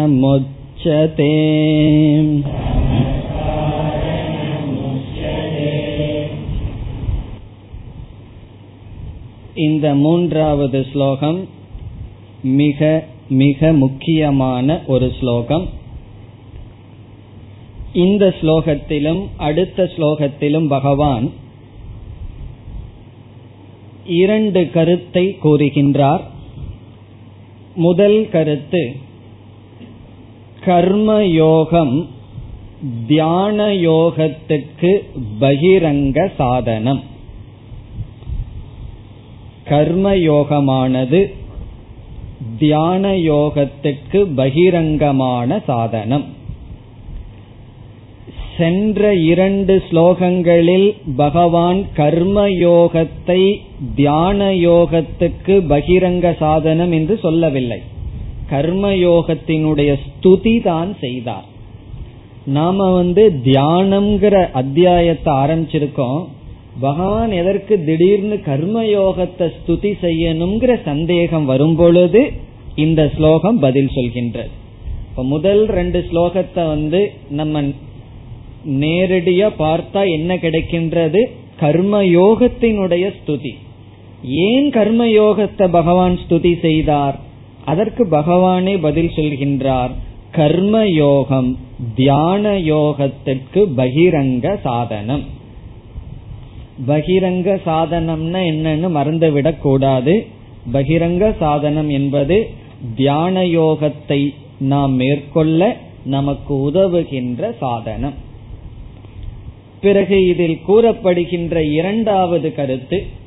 [0.02, 1.34] शमकारणमुच्यते
[9.58, 11.40] இந்த மூன்றாவது ஸ்லோகம்
[12.60, 12.82] மிக
[13.36, 15.66] மிக முக்கியமான ஒரு ஸ்லோகம்
[17.94, 21.28] இந்த ஸ்லோகத்திலும் அடுத்த ஸ்லோகத்திலும் பகவான்
[24.20, 26.24] இரண்டு கருத்தை கூறுகின்றார்
[27.75, 28.97] முதல் கருத்து.
[30.67, 32.07] கர்மயோகம்
[33.07, 35.03] தியான யோகத்துக்கு
[35.41, 37.03] பகிரங்க சாதனம்.
[39.69, 41.33] கர்மயோகமானது
[42.59, 46.25] தியான யோகத்துக்கு பகிரங்கமான சாதனம்.
[48.57, 53.57] சென்ற இரண்டு ஸ்லோகங்களில் பகவான் கர்மயோகத்தை
[53.95, 57.81] தியான யோகத்துக்கு பகிரங்க சாதனம் என்று சொல்லவில்லை.
[58.51, 61.45] கர்மயோகத்தினுடைய ஸ்துதி தான் செய்தார்.
[62.45, 66.23] நாம வந்து தியானம்ங்கிற அத்தியாயத்தை ஆரம்பிச்சிருக்கோம்.
[66.81, 72.33] பகவான் எதற்கு திடீர்னு கர்மயோகத்தை ஸ்துதி செய்யணுங்கிற சந்தேகம் வரும் பொழுது
[72.75, 74.53] இந்த ஸ்லோகம் பதில் சொல்கின்றது.
[75.09, 77.63] இப்ப முதல் ரெண்டு ஸ்லோகத்தை வந்து நம்ம
[78.81, 81.23] நேரடியா பார்த்தா என்ன கிடைக்கின்றது?
[81.61, 83.55] கர்மயோகத்தினுடைய ஸ்துதி.
[84.25, 87.21] ஏன் கர்மயோகத்தை பகவான் ஸ்துதி செய்தார்?
[87.65, 89.91] அதற்கு பகவானே பதில் சொல்கின்றார்
[90.37, 91.57] கர்மயோகம்
[91.95, 95.23] தியான யோகத்திற்கு பகிரங்க சாதனம்.
[96.87, 100.27] பகிரங்க சாதனம்னா என்னன்னு மறந்துவிடக் கூடாது.
[100.73, 102.51] பகிரங்க சாதனம் என்பது
[102.97, 108.15] தியான யோகத்தை நாம் மேற்கொள்ள நமக்கு உதவுகின்ற சாதனம்.
[109.81, 113.23] பிறகு இதில் கூறப்படுகின்ற இரண்டாவது கருத்து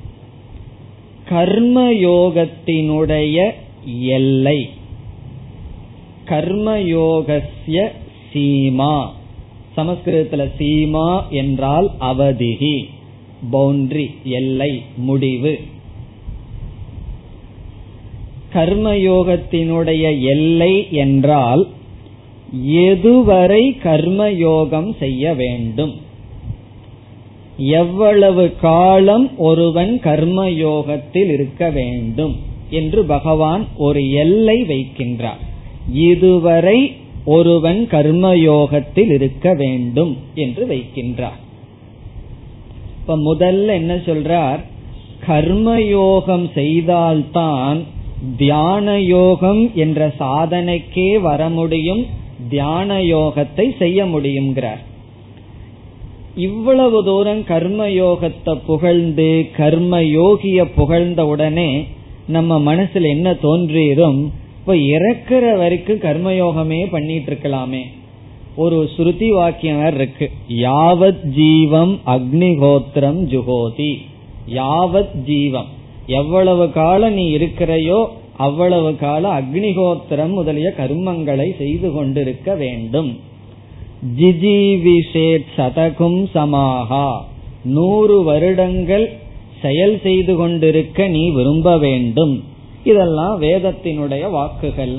[1.29, 3.51] கர்மயோகத்தினுடைய
[3.99, 4.69] எல்லை.
[6.25, 7.87] கர்மயோகசிய
[8.33, 9.07] சீமா.
[9.77, 12.85] சமஸ்கிருதத்துல சீமா என்றால் அவதிகி
[13.51, 15.59] பவுண்டரி எல்லை முடிவு.
[18.53, 21.67] கர்மயோகத்தினுடைய எல்லை என்றால்
[22.67, 26.05] எதுவரை கர்மயோகம் செய்ய வேண்டும்?
[27.57, 32.35] எவ்வளவு காலம் ஒருவன் கர்மயோகத்தில் இருக்க வேண்டும்
[32.69, 35.41] என்று பகவான் ஒரு எல்லை வைக்கின்றார்.
[35.93, 41.39] இதுவரை ஒருவன் கர்மயோகத்தில் இருக்க வேண்டும் என்று வைக்கின்றார்.
[42.99, 44.59] இப்ப முதல்ல என்ன சொல்றார்?
[45.27, 47.83] கர்மயோகம் செய்தால்தான்
[48.37, 52.05] தியான யோகம் என்ற சாதனைக்கே வர முடியும்
[52.49, 54.79] தியான யோகத்தை செய்ய முடியுங்கிறார்
[56.37, 61.85] இவ்வளவு தூரம் கர்ம யோகத்தை புகழ்ந்து கர்ம யோகிய புகழ்ந்த உடனே
[62.27, 67.81] நம்ம மனசுல என்ன தோன்றியதும் இப்ப இறக்குற வரைக்கும் கர்மயோகமே பண்ணிட்டு இருக்கலாமே.
[68.55, 70.31] ஒரு ஸ்ருதி வாக்கியம் இருக்கு.
[70.49, 73.97] யாவத் ஜீவம் அக்னிஹோத்திரம் ஜுகோதி.
[74.53, 75.65] யாவத் ஜீவம்.
[76.07, 78.05] எவ்வளவு காலம் நீ இருக்கிறையோ
[78.37, 83.19] அவ்வளவு கால அக்னிஹோத்திரம் முதலிய கர்மங்களை செய்து கொண்டிருக்க வேண்டும்.
[84.19, 87.25] ஜிஜிவிஷேத் சதகும் சமாகா
[87.63, 89.17] நூறு வருடங்கள்
[89.61, 92.43] செயல் செய்து கொண்டிருக்க நீ விரும்ப வேண்டும்.
[92.83, 94.97] இதெல்லாம் வேதத்தினுடைய வாக்குகள்.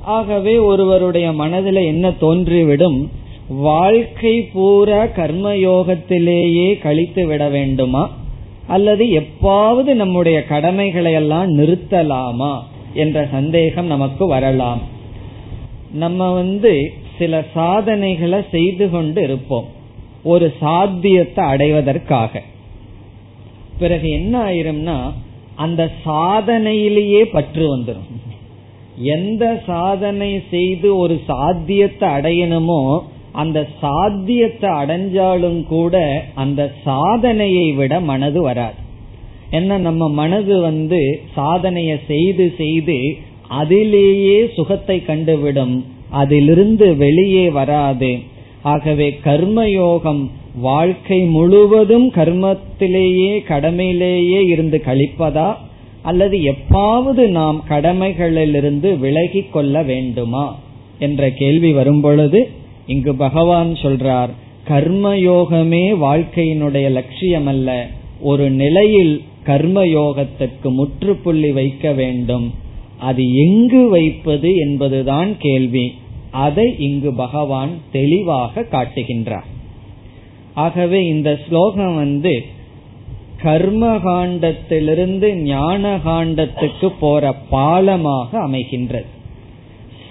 [0.00, 3.08] ஆகவே ஒருவருடைய மனதில் என்ன தோன்றிவிடும்?
[3.48, 8.10] வாழ்க்கை பூரா கர்மயோகத்திலேயே கழித்து விட வேண்டுமா?
[8.66, 12.58] அல்லது எப்பாவது நம்முடைய கடமைகளை எல்லாம் நிறுத்தலாமா?
[12.94, 14.80] என்ற சந்தேகம் நமக்கு வரலாம்.
[15.92, 19.68] நம்ம வந்து சில சாதனைகளை செய்து கொண்டு இருப்போம்.
[20.22, 22.42] ஒரு சாத்தியத்தை அடைவதற்காக.
[23.78, 24.98] பிறகு என்ன ஆயிரும்னா
[25.56, 28.10] அந்த சாதனையிலேயே பற்று வந்துடும்
[28.96, 33.00] எந்த சாதனை செய்து ஒரு சாத்தியத்தை அடையணுமோ
[33.32, 38.78] அந்த சாத்தியத்தை அடைஞ்சாலும் கூட அந்த சாதனையை விட மனது வராது.
[39.50, 41.00] என்ன நம்ம மனது வந்து
[41.34, 42.98] சாதனையை செய்து செய்து
[43.60, 45.74] அதிலேயே சுகத்தை கண்டுவிடும்
[46.12, 48.18] அதிலிருந்து வெளியே வராது.
[48.62, 50.28] ஆகவே கர்மயோகம்
[50.60, 55.54] வாழ்க்கை முழுவதும் கர்மத்திலேயே கடமையிலேயே இருந்து கழிப்பதா?
[56.02, 60.58] அல்லது எப்பாவது நாம் கடமைகளிலிருந்து விலகி கொள்ள வேண்டுமா?
[60.98, 62.48] என்ற கேள்வி வரும்பொழுது
[62.86, 64.28] இங்கு பகவான் சொல்றார்
[64.68, 67.88] கர்மயோகமே வாழ்க்கையினுடைய லட்சியம் அல்ல
[68.20, 72.54] ஒரு நிலையில் கர்மயோகத்திற்கு முற்றுப்புள்ளி வைக்க வேண்டும்.
[72.98, 75.92] அது எங்கு வைப்பது என்பதுதான் கேள்வி.
[76.32, 79.48] அதை இங்கு பகவான் தெளிவாக காட்டுகின்றார்.
[80.54, 82.44] ஆகவே இந்த ஸ்லோகம் வந்து
[83.42, 89.04] கர்ம காண்டத்திலிருந்து ஞான காண்டத்துக்கு போற பாலமாக அமைகின்றது.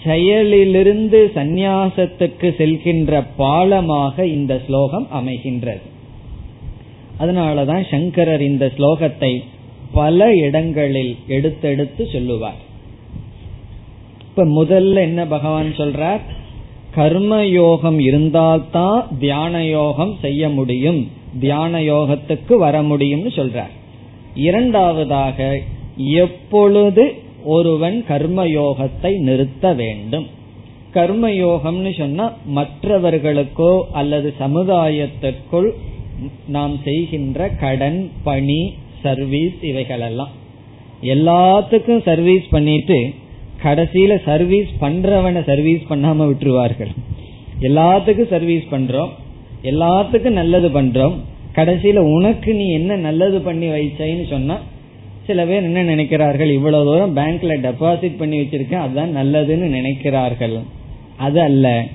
[0.05, 5.81] செயலிலிருந்து சந்நியாசத்துக்கு செல்கின்ற பாலமாக இந்த ஸ்லோகம் அமைகின்றது.
[7.19, 9.43] அதனாலதான் சங்கரர் இந்த ஸ்லோகத்தை
[9.91, 12.69] பல இடங்களில் எடுத்தெடுத்து சொல்லுவார்.
[14.35, 16.19] இப்ப முதல்ல என்ன பகவான் சொல்றார்?
[16.95, 21.11] கர்ம யோகம் இருந்தால்தான் தியான யோகம் செய்ய முடியும்.
[21.39, 23.69] தியான யோகத்துக்கு வர முடியும்னு சொல்றார்.
[24.35, 25.59] இரண்டாவதாக
[25.97, 27.13] எப்பொழுது
[27.43, 30.27] ஒருவன் கர்மயோகத்தை நிறுத்த வேண்டும்?
[30.93, 35.71] கர்மயோகம்னு சொன்னா மற்றவர்களுக்கோ அல்லது சமுதாயத்திற்குள்
[36.47, 40.29] நாம் செய்கின்ற கடன் பணி சர்வீஸ் இவைகளெல்லாம்.
[41.01, 43.13] எல்லாத்துக்கும் சர்வீஸ் பண்ணிட்டு
[43.63, 46.91] கடைசியில சர்வீஸ் பண்றவனை சர்வீஸ் பண்ணாம விட்டுருவார்கள்.
[47.61, 49.09] எல்லாத்துக்கும் சர்வீஸ் பண்றோம்.
[49.63, 51.13] எல்லாத்துக்கும் நல்லது பண்றோம்.
[51.55, 54.59] கடைசியில உனக்கு நீ என்ன நல்லது பண்ணி வைச்சேன்னு சொன்னா
[55.27, 56.51] சில பேர் என்ன நினைக்கிறார்கள்?
[56.51, 60.59] இவ்வளவு தூரம் பேங்க்ல டெபாசிட் பண்ணி வச்சிருக்கேன் அதுதான் நல்லதுன்னு நினைக்கிறார்கள்.
[61.17, 61.85] அது அல்ல.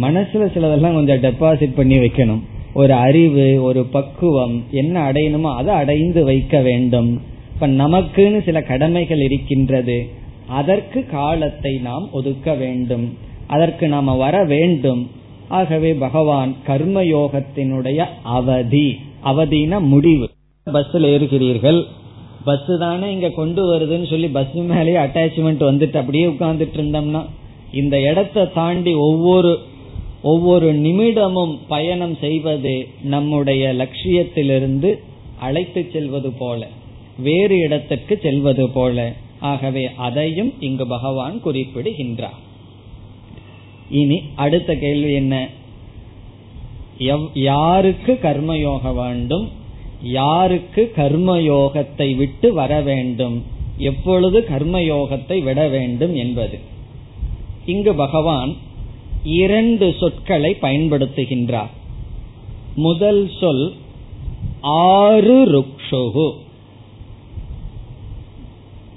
[0.00, 2.40] மனசுல சிலதெல்லாம் கொஞ்சம் டெபாசிட் பண்ணி வைக்கணும்.
[2.74, 7.22] ஒரு அறிவு ஒரு பக்குவம் என்ன அடையணுமோ அதை அடைந்து வைக்க வேண்டும்.
[7.54, 10.08] இப்ப நமக்குன்னு சில கடமைகள் இருக்கின்றது.
[10.46, 13.18] அதற்கு காலத்தை நாம் ஒதுக்க வேண்டும்.
[13.46, 15.10] அதற்கு நாம வர வேண்டும்.
[15.48, 20.30] ஆகவே பகவான் கர்மயோகத்தினுடைய அவதி அவதின முடிவு.
[20.66, 21.84] பஸ்ல ஏறுகிறீர்கள்.
[22.44, 27.24] பஸ் தானே இங்க கொண்டு வருதுன்னு சொல்லி பஸ் மேலேயே அட்டாச்மெண்ட் வந்துட்டு அப்படியே உட்கார்ந்துட்டு இருந்தோம்னா
[27.72, 29.58] இந்த இடத்தை தாண்டி ஒவ்வொரு
[30.22, 35.00] ஒவ்வொரு நிமிடமும் பயணம் செய்வது நம்முடைய லட்சியத்திலிருந்து
[35.38, 36.66] அழைத்து செல்வது போல
[37.18, 39.12] வேறு இடத்திற்கு செல்வது போல.
[39.44, 42.38] ஆகவே அதையும் இங்கு பகவான் குறிப்பிடுகின்றார்.
[43.90, 45.48] இனி அடுத்த கேள்வி என்ன?
[47.34, 49.48] யாருக்கு கர்மயோக வேண்டும்?
[50.02, 53.42] யாருக்கு கர்மயோகத்தை விட்டு வர வேண்டும்?
[53.78, 56.58] எப்பொழுது கர்மயோகத்தை விட வேண்டும் என்பது.
[57.66, 58.56] இங்கு பகவான்
[59.24, 61.72] இரண்டு சொற்களை பயன்படுத்துகின்றார்.
[62.74, 63.74] முதல் சொல்
[64.60, 66.42] ஆறு ருக்ஷுகு.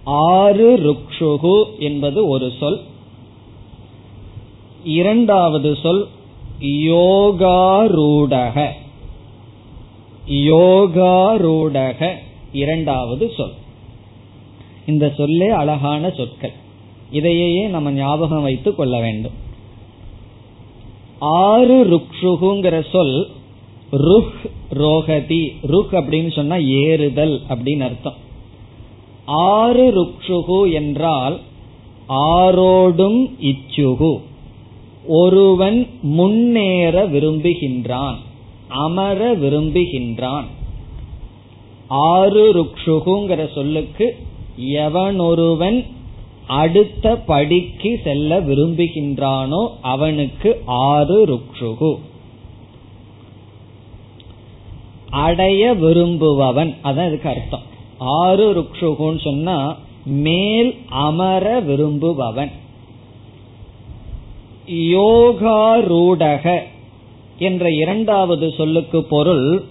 [0.08, 2.82] ஆறு ருக்ஷுகு என்பது ஒரு சொல்.
[4.84, 6.08] இரண்டாவது சொல்
[6.62, 8.68] யோகாரூடக.
[10.30, 12.16] யோகாரூடக
[12.52, 13.52] இரண்டாவது சொல்.
[14.86, 16.52] இந்த சொல்லே அழகான சொற்கள்.
[17.12, 19.32] இதையே நம்ம ஞாபகம் வைத்துக் கொள்ள வேண்டும்.
[21.20, 23.28] ஆறு ருக்ஷுகுங்கிற சொல்
[23.92, 28.26] ருஹ் ரோகதி ருக் அப்படின்னு சொன்னா ஏறுதல் அப்படின்னு அர்த்தம்.
[29.28, 31.40] ஆறு ருக்ஷுகு என்றால்
[32.10, 34.20] ஆரோடும் இச்சுகு.
[35.08, 38.16] ஒருவன் முன்னேற விரும்புகின்றான்
[38.68, 40.44] அமர விரும்புகின்றான்.
[41.88, 44.16] ஆறு ருக்ஷுகுங்கிற சொல்லுக்கு
[44.58, 45.86] எவனொருவன்
[46.48, 51.96] அடுத்த படிக்கு செல்ல விரும்புகின்றானோ அவனுக்கு ஆறு ருக்ஷுகு.
[55.10, 57.76] அடைய விரும்புபவன் அதான் இதுக்கு அர்த்தம்.
[57.98, 62.52] ஆறு ருக்ஷுகுன்னு சொன்னா மேல் அமர விரும்புபவன்.
[64.72, 66.60] யோகாரூடக
[67.38, 69.64] என்ற இரண்டாவது சொல்லுக்கு பொருள்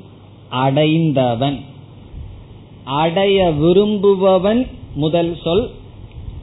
[0.49, 1.61] அடைந்தவன்.
[2.85, 5.71] அடைய விரும்புபவன் முதல் சொல்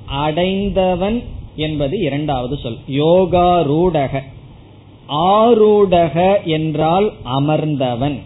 [0.05, 1.23] அடைந்தவன்
[1.55, 2.77] என்பது இரண்டாவது சொல்.
[2.89, 4.19] யோகாரூடக.
[5.07, 8.19] ஆரூடக என்றால் அமர்ந்தவன்.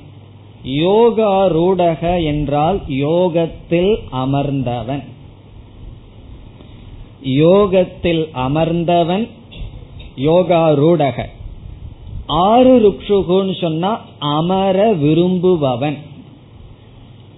[0.67, 5.03] யோகாரூடக என்றால் யோகத்தில் அமர்ந்தவன்.
[7.23, 9.27] யோகத்தில் அமர்ந்தவன்
[10.17, 11.25] யோகாரூடக
[12.25, 15.97] ஆறு ருக்ஷுகுன்னு சொன்னா அமர விரும்புபவன்.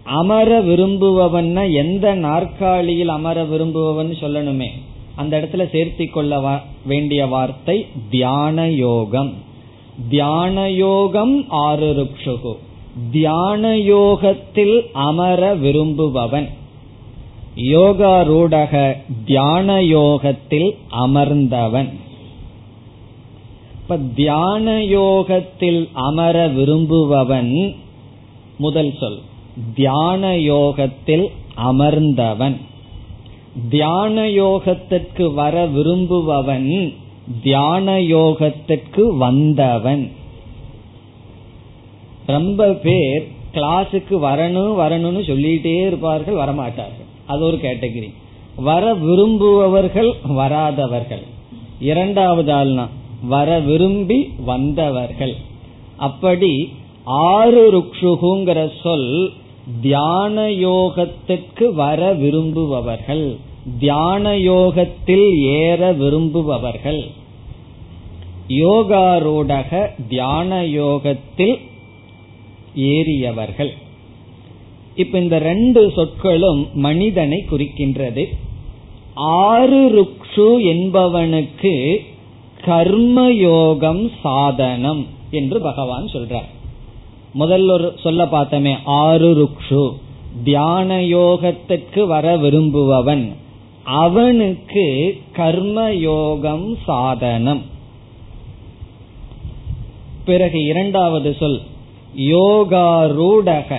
[0.04, 4.68] அமர விரும்புபவன் எந்த நாற்காலியில் அமர விரும்புபவன் சொல்லணுமே.
[5.16, 9.34] அந்த இடத்துல சேர்த்தி கொள்ள வேண்டிய வார்த்தை தியான யோகம்.
[10.10, 12.58] தியான யோகம் ஆறு ருக்ஷுகு.
[13.12, 16.50] தியான யோகத்தில் அமர விரும்புபவன்.
[17.56, 21.90] யோகாரூடக தியான யோகத்தில் அமர்ந்தவன்.
[23.82, 27.76] இப்ப தியான யோகத்தில் அமர விரும்புபவன்
[28.58, 29.20] முதல் சொல்.
[29.74, 32.58] தியான யோகத்தில் அமர்ந்தவன்.
[33.70, 36.94] தியான யோகத்திற்கு வர விரும்புபவன்
[37.42, 40.12] தியான யோகத்திற்கு வந்தவன்.
[42.36, 47.08] ரொம்ப பேர் கிளாஸுக்கு வரணும் வரணும்னு சொல்லிட்டே இருப்பார்கள் வரமாட்டார்கள்.
[47.26, 48.10] அது ஒரு கேட்டகிரி
[48.68, 51.24] வர விரும்புபவர்கள் வராதவர்கள்.
[51.90, 52.86] இரண்டாவது ஆள்னா
[53.34, 55.36] வர விரும்பி வந்தவர்கள்.
[56.08, 56.52] அப்படி
[57.04, 59.12] ஆறு ருக்ஷுகுங்கிற சொல்
[59.82, 60.36] தியான
[60.68, 63.26] யோகத்துக்கு வர விரும்புபவர்கள்.
[63.80, 65.28] தியான யோகத்தில்
[65.62, 67.02] ஏற விரும்புபவர்கள்.
[68.64, 69.72] யோகாரூடக
[70.10, 71.56] தியான யோகத்தில்
[72.76, 73.70] ஏறியவர்கள்.
[74.96, 78.26] இப்ப இந்த ரெண்டு சொற்களும் மனிதனை குறிக்கின்றது.
[79.14, 81.98] ஆறு ருக்ஷு என்பவனுக்கு
[82.66, 86.48] கர்மயோகம் சாதனம் என்று பகவான் சொல்றார்.
[87.40, 89.94] முதல்ல ஒரு சொல்ல பார்த்தமே ஆறு ருக்ஷு.
[90.44, 93.34] தியான யோகத்துக்கு வர விரும்புபவன்.
[93.84, 97.62] அவனுக்கு கர்மயோகம் சாதனம்.
[100.26, 101.62] பிறகு இரண்டாவது சொல்
[102.16, 103.76] யோகாரூடக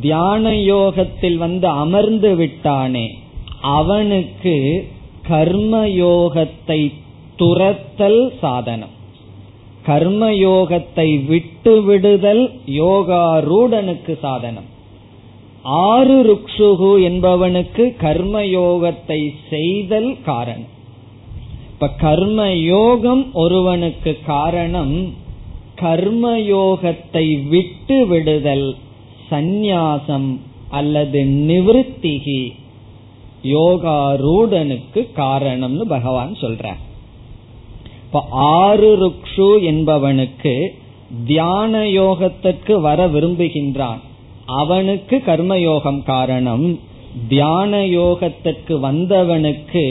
[0.00, 3.14] தியான யோகத்தில் வந்து அமர்ந்து விட்டானே
[3.60, 4.88] அவனுக்கு
[5.28, 6.92] கர்மயோகத்தை
[7.36, 8.90] துரத்தல் சாதனம்.
[9.86, 14.68] கர்மயோகத்தை விட்டு விடுதல் யோகாரூடனுக்கு சாதனம்.
[15.62, 20.78] ஆறு ருக்ஷுகு என்பவனுக்கு கர்மயோகத்தை செய்தல் காரணம்.
[21.72, 25.12] இப்ப கர்ம யோகம் ஒருவனுக்கு காரணம்
[25.80, 28.76] கர்மயோகத்தை விட்டு விடுதல்
[29.30, 30.36] சந்நியாசம்
[30.68, 32.52] அல்லது நிவிருத்திகி
[33.42, 36.80] யோகாரூடனுக்கு காரணம்னு பகவான் சொல்றார்.
[38.04, 40.54] இப்ப ஆறு ருக்ஷு என்பவனுக்கு
[41.26, 44.00] தியான யோகத்திற்கு வர விரும்புகின்றான்.
[44.46, 46.78] அவனுக்கு கர்மயோகம் காரணம்
[47.28, 49.84] தியான யோகத்திற்கு வந்தவனுக்கு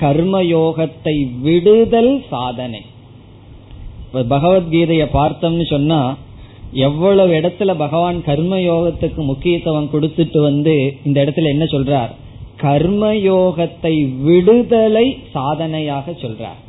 [0.00, 2.82] கர்மயோகத்தை விடுதல் சாதனை.
[4.12, 6.16] பகவத்கீதைய பார்த்தோம்னு சொன்னா
[6.72, 12.10] எவ்வளவு இடத்துல பகவான் கர்ம யோகத்துக்கு முக்கியத்துவம் கொடுத்துட்டு வந்து இந்த இடத்துல என்ன சொல்றார்?
[12.62, 16.60] கர்மயோகத்தை விடுதலை சாதனையாக சொல்றார்.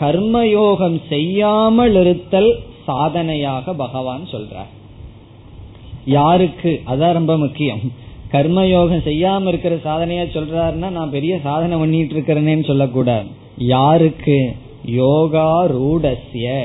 [0.00, 4.72] கர்மயோகம் செய்யாமல் இருத்தல் சாதனையாக பகவான் சொல்றார்.
[6.04, 6.82] யாருக்கு?
[6.86, 7.80] அதான் ரொம்ப முக்கியம்.
[8.32, 13.26] கர்மயோகம் செய்யாம இருக்கிற சாதனையா சொல்றாருன்னா நான் பெரிய சாதனை பண்ணிட்டு இருக்கிறேன்னு சொல்லக்கூடாது.
[13.56, 14.52] யாருக்கு?
[14.86, 16.64] யோகா ரூடசிய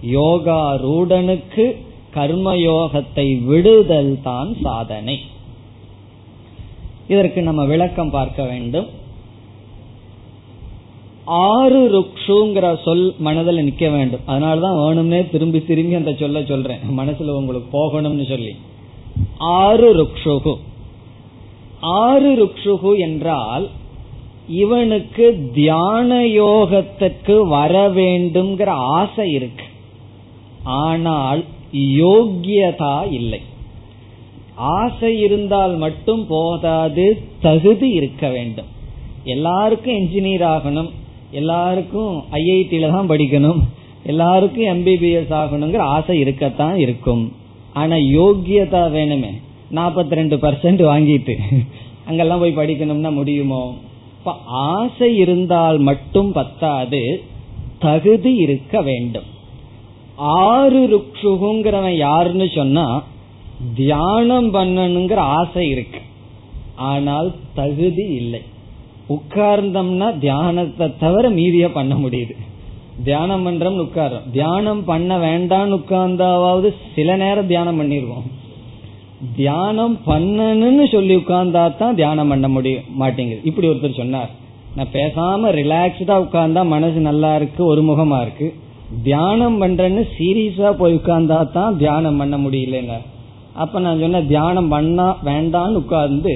[0.00, 1.76] யோகா ரூடனுக்கு
[2.14, 5.20] கர்மயோகத்தை விடுதல் தான் சாதனை.
[7.08, 8.86] இதற்கு நம்ம விளக்கம் பார்க்க வேண்டும்.
[11.24, 14.20] ஆறு ருக்ஷுங்கிற சொல் மனதில் நிக்க வேண்டும்.
[14.26, 16.78] அதனாலதான் வேணும்னே திரும்பி திரும்பி அந்த சொல்ல சொல்றேன்.
[16.96, 18.56] மனசுல உங்களுக்கு போகணும்னு சொல்லி.
[19.38, 20.56] ஆறு ருக்ஷுகு.
[21.80, 23.68] ஆறு ருக்ஷுகு என்றால்
[24.48, 29.64] இவனுக்கு தியான யோகத்துக்கு வர வேண்டும்ங்கிற ஆசை இருக்கு.
[30.64, 33.40] ஆனால் யோக்கியதா இல்லை.
[34.54, 38.70] ஆசை இருந்தால் மட்டும் போதாது தகுதி இருக்க வேண்டும்.
[39.24, 40.90] எல்லாருக்கும் என்ஜினியர் ஆகணும்
[41.30, 43.60] எல்லாருக்கும் ஐஐடியில தான் படிக்கணும்
[44.04, 47.32] எல்லாருக்கும் எம்பிபிஎஸ் ஆகணுங்கிற ஆசை இருக்கத்தான் இருக்கும்.
[47.72, 49.32] ஆனா யோக்கியதா வேணுமே
[49.74, 51.36] நாற்பத்தி ரெண்டு பர்சன்ட் வாங்கிட்டு
[52.06, 53.74] அங்கெல்லாம் போய் படிக்கணும்னா முடியுமோ?
[54.26, 57.00] இப்ப ஆசை இருந்தால் மட்டும் பத்தாது
[57.78, 59.26] தகுதி இருக்க வேண்டும்.
[60.16, 63.02] ஆறு ருக்ஷுகுங்கிறவன் யாருன்னு சொன்னா
[63.74, 66.00] தியானம் பண்ணணுங்கிற ஆசை இருக்கு.
[66.76, 68.42] ஆனால் தகுதி இல்லை.
[69.08, 72.36] உட்கார்ந்தோம்னா தியானத்தை தவிர மீதிய பண்ண முடியுது.
[73.04, 74.30] தியானம் பண்றோம்னு உட்கார்றோம்.
[74.32, 78.26] தியானம் பண்ண வேண்டாம்னு உட்கார்ந்தாவது சில நேரம் தியானம் பண்ணிடுவோம்
[79.36, 83.40] தியானம் பண்ணணும்னு சொல்லி உட்கார்ந்தா தான் தியானம் பண்ண முடிய மாட்டேங்குது.
[83.50, 84.30] இப்படி ஒருத்தர் சொன்னார்.
[84.76, 88.48] நான் பேசாம ரிலாக்ஸ்டா உட்கார்ந்தா மனசு நல்லா இருக்கு ஒரு முகமா இருக்கு.
[89.08, 92.96] தியானம் பண்றேன்னு சீரியஸா போய் உட்கார்ந்தா தான் தியானம் பண்ண முடியலங்க
[93.62, 96.32] அப்ப நான் சொன்ன தியானம் பண்ணா வேண்டான்னு உட்கார்ந்து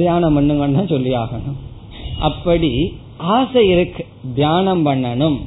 [0.00, 1.58] தியானம் பண்ணுங்கன்னா சொல்லி ஆகணும்.
[2.28, 2.70] அப்படி
[3.36, 4.02] ஆசை இருக்கு.
[4.34, 5.38] தியானம் பண்ணணும்.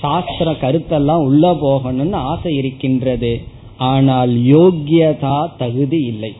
[0.00, 3.32] சாஸ்திர கருத்தெல்லாம் உள்ள போகணும்னு ஆசை இருக்கின்றது.
[3.78, 6.32] ஆனால் யோக்கியதா தகுதி இல்லை.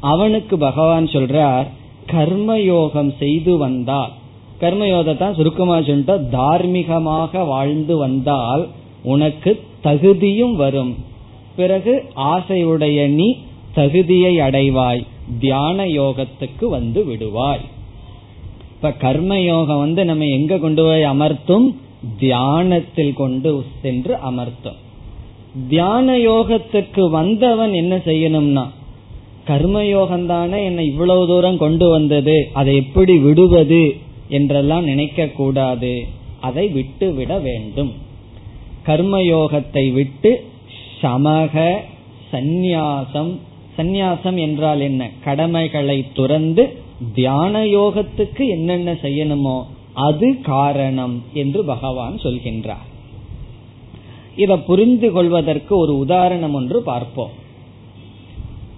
[0.00, 1.66] அவனுக்கு பகவான் சொல்றார்
[2.12, 4.12] கர்மயோகம் செய்து வந்தால்
[4.60, 8.68] கர்மயோகத்தை சுருக்கமா சொல்லிட்டா தார்மீகமாக வாழ்ந்து வந்தால்
[9.02, 10.96] உனக்கு தகுதியும் வரும்.
[11.56, 13.36] பிறகு ஆசையுடைய நீ
[13.74, 15.06] தகுதியை அடைவாய்
[15.38, 17.64] தியான யோகத்துக்கு வந்து விடுவாய்.
[18.70, 21.66] இப்ப கர்மயோகம் வந்து நம்ம எங்க கொண்டு போய் அமர்த்தும்?
[22.18, 24.82] தியானத்தில் கொண்டு சென்று அமர்த்தும்.
[25.54, 28.64] தியான யோகத்துக்கு வந்தவன் என்ன செய்யணும்னா
[29.46, 33.82] கர்மயோகம் தானே என்னை இவ்வளவு தூரம் கொண்டு வந்தது அதை எப்படி விடுவது
[34.28, 35.92] என்றெல்லாம் நினைக்க கூடாது
[36.40, 37.92] அதை விட்டு விட வேண்டும்.
[38.86, 40.30] கர்மயோகத்தை விட்டு
[41.02, 41.54] சமக
[42.32, 43.32] சந்நியாசம்
[43.76, 45.10] சந்நியாசம் என்றால் என்ன?
[45.24, 46.64] கடமைகளை துறந்து
[47.14, 49.56] தியான யோகத்துக்கு என்னென்ன செய்யணுமோ
[49.92, 52.88] அது காரணம் என்று பகவான் சொல்கின்றார்.
[54.36, 57.30] இதை புரிந்து கொள்வதற்கு ஒரு உதாரணம் ஒன்று பார்ப்போம்.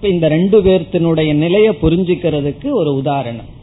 [0.00, 3.54] இந்த ரெண்டு பேர்த்தினுடைய நிலையை புரிஞ்சுக்கிறதுக்கு ஒரு உதாரணம்.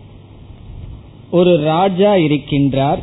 [1.31, 2.99] ஒரு ராஜா இருக்கின்றார்.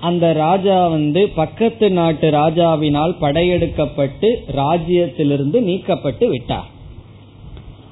[0.00, 6.66] அந்த ராஜா வந்து பக்கத்து நாட்டு ராஜாவினால் படையெடுக்கப்பட்டு ராஜ்யத்திலிருந்து நீக்கப்பட்டு விட்டார்.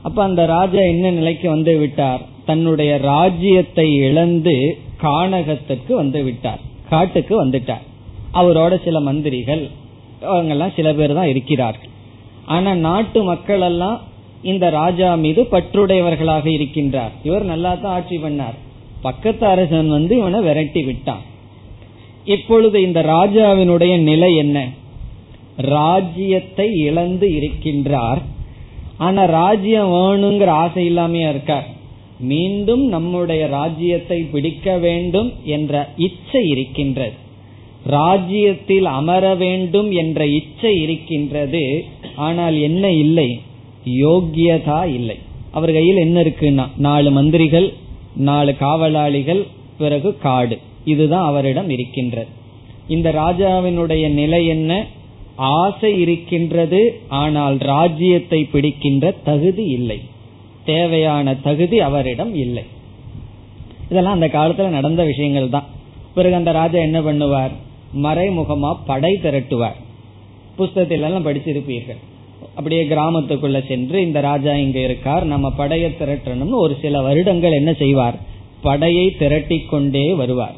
[0.02, 2.20] அப்ப அந்த ராஜா என்ன நிலைக்கு வந்து விட்டார்?
[2.46, 6.60] தன்னுடைய ராஜ்யத்தை இழந்து கானகத்திற்கு வந்து விட்டார்.
[6.88, 7.82] காட்டுக்கு வந்துட்டார்.
[8.34, 9.70] அவரோட சில மந்திரிகள்.
[10.32, 11.92] அவங்கெல்லாம் சில பேர் தான் இருக்கிறார்கள்.
[12.46, 14.00] ஆனா நாட்டு மக்கள் எல்லாம்
[14.42, 17.12] இந்த ராஜா மீது பற்றுடையவர்களாக இருக்கின்றார்.
[17.22, 18.56] இவர் நல்லா தான் ஆட்சி பண்ணார்.
[19.02, 21.22] பக்கத்து அரசன் வந்து இவனை விரட்டி விட்டான்.
[22.24, 24.68] இப்பொழுது இந்த ராஜாவினுடைய நிலை என்ன?
[25.56, 28.22] ராஜ்யத்தை இழந்து இருக்கின்றார்.
[28.98, 31.66] ஆனா ராஜ்யம் வேணுங்கிற ஆசை இல்லாமையா இருக்கார்.
[32.18, 37.22] மீண்டும் நம்முடைய ராஜ்யத்தை பிடிக்க வேண்டும் என்ற இச்சை இருக்கின்றது.
[37.86, 41.84] ராஜ்யத்தில் அமர வேண்டும் என்ற இச்சை இருக்கின்றது.
[42.16, 43.40] ஆனால் என்ன இல்லை?
[43.88, 45.18] யோக்கியதா இல்லை.
[45.50, 47.72] அவர் கையில் என்ன இருக்குன்னா நாலு மந்திரிகள்
[48.16, 49.46] நாலு காவலாளிகள்
[49.78, 50.58] பிறகு காடு.
[50.84, 52.28] இதுதான் அவரிடம் இருக்கின்றது.
[52.88, 54.86] இந்த ராஜாவினுடைய நிலை என்ன?
[55.36, 60.00] ஆசை இருக்கின்றது ஆனால் ராஜ்யத்தை பிடிக்கின்ற தகுதி இல்லை.
[60.64, 62.62] தேவையான தகுதி அவரிடம் இல்லை.
[63.90, 65.64] இதெல்லாம் அந்த காலத்துல நடந்த விஷயங்கள் தான்.
[66.14, 67.50] பிறகு அந்த ராஜா என்ன பண்ணுவார்?
[67.96, 69.76] மறைமுகமா படை திரட்டுவார்.
[70.58, 71.96] புஸ்தகத்திலெல்லாம் படிச்சிருப்பீர்கள்.
[72.54, 78.18] அப்படியே கிராமத்துக்குள்ள சென்று இந்த ராஜா இங்க இருக்கார் நம்ம படையை திரட்டணும்னு ஒரு சில வருடங்கள் என்ன செய்வார்?
[78.60, 80.54] படையை திரட்டி கொண்டே வருவார்.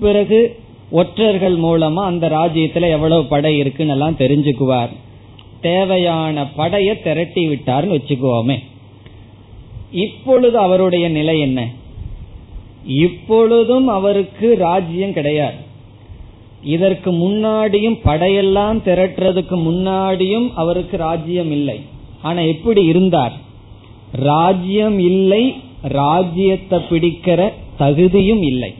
[0.00, 0.58] பிறகு
[0.90, 4.88] ஒற்றர்கள் மூலமா அந்த ராஜ்யத்துல எவ்வளவு படை இருக்குன்னு எல்லாம் தெரிஞ்சுக்குவார்.
[5.60, 8.58] தேவையான படையை திரட்டி விட்டார்னு வச்சுக்குவோமே.
[9.90, 11.68] இப்பொழுது அவருடைய நிலை என்ன?
[12.86, 15.68] இப்பொழுதும் அவருக்கு ராஜ்யம் கிடையாது.
[16.62, 21.80] இதற்கு முன்னாடியும் படையெல்லாம் திரட்டுறதுக்கு முன்னாடியும் அவருக்கு ராஜ்யம் இல்லை.
[22.22, 23.32] ஆனா எப்படி இருந்தார்?
[24.12, 28.74] ராஜ்யம் இல்லை ராஜ்யத்தை பிடிக்கிற தகுதியும் இல்லை.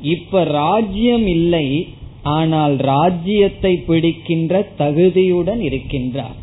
[0.00, 1.88] இப்ப ராஜ்யம் இல்லை
[2.22, 6.36] ஆனால் ராஜ்யத்தை பிடிக்கின்ற தகுதியுடன் இருக்கின்றார்.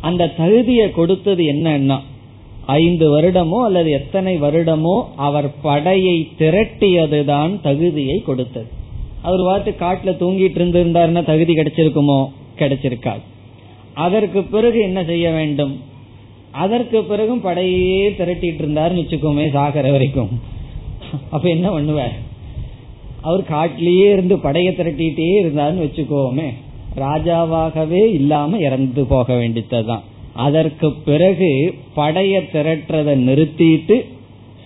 [0.00, 1.98] அந்த தகுதியை கொடுத்தது என்னன்னா
[2.66, 8.77] ஐந்து வருடமோ அல்லது எத்தனை வருடமோ அவர் படையை திரட்டியதுதான் தகுதியை கொடுத்தது.
[9.28, 12.18] அவர் வாட்டு காட்டுல தூங்கிட்டு இருந்திருந்தாருன்னா தகுதி கிடைச்சிருக்குமோ?
[12.58, 13.24] கிடைச்சிருக்காது.
[13.94, 15.80] அதற்கு பிறகு என்ன செய்ய வேண்டும்?
[16.50, 20.40] அதற்கு பிறகும் படையே திரட்டிட்டு இருந்தாருன்னு வச்சுக்கோமே சாகர வரைக்கும்.
[21.30, 22.16] அப்ப என்ன பண்ணுவார்?
[23.22, 26.48] அவர் காட்டிலேயே இருந்து படையை திரட்டிட்டே இருந்தாருன்னு வச்சுக்கோமே.
[26.96, 30.02] ராஜாவாகவே இல்லாம இறந்து போக வேண்டியதுதான்.
[30.32, 33.96] அதற்கு பிறகு படைய திரட்டுறதை நிறுத்திட்டு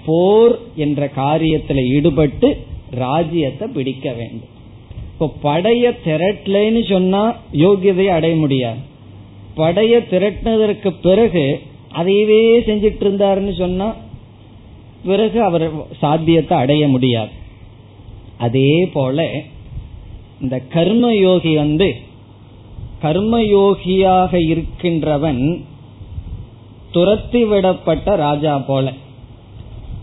[0.07, 2.49] போர் என்ற காரியத்தில் ஈடுபட்டு
[2.91, 4.52] ராஜ்யத்தை பிடிக்க வேண்டும்.
[5.13, 8.79] இப்போ படைய திரட்டலைன்னு சொன்னா யோகியதை அடைய முடியாது.
[9.57, 11.61] படைய திரட்டினதற்கு பிறகு
[11.95, 12.39] அதையவே
[12.69, 13.95] செஞ்சிட்டு இருந்தாருன்னு சொன்னா
[15.05, 17.31] பிறகு அவர் சாத்தியத்தை அடைய முடியாது.
[18.39, 19.31] அதே போல
[20.41, 21.95] இந்த கர்ம யோகி வந்து
[23.03, 25.65] கர்மயோகியாக இருக்கின்றவன்
[26.91, 28.93] துரத்தி விடப்பட்ட ராஜா போல.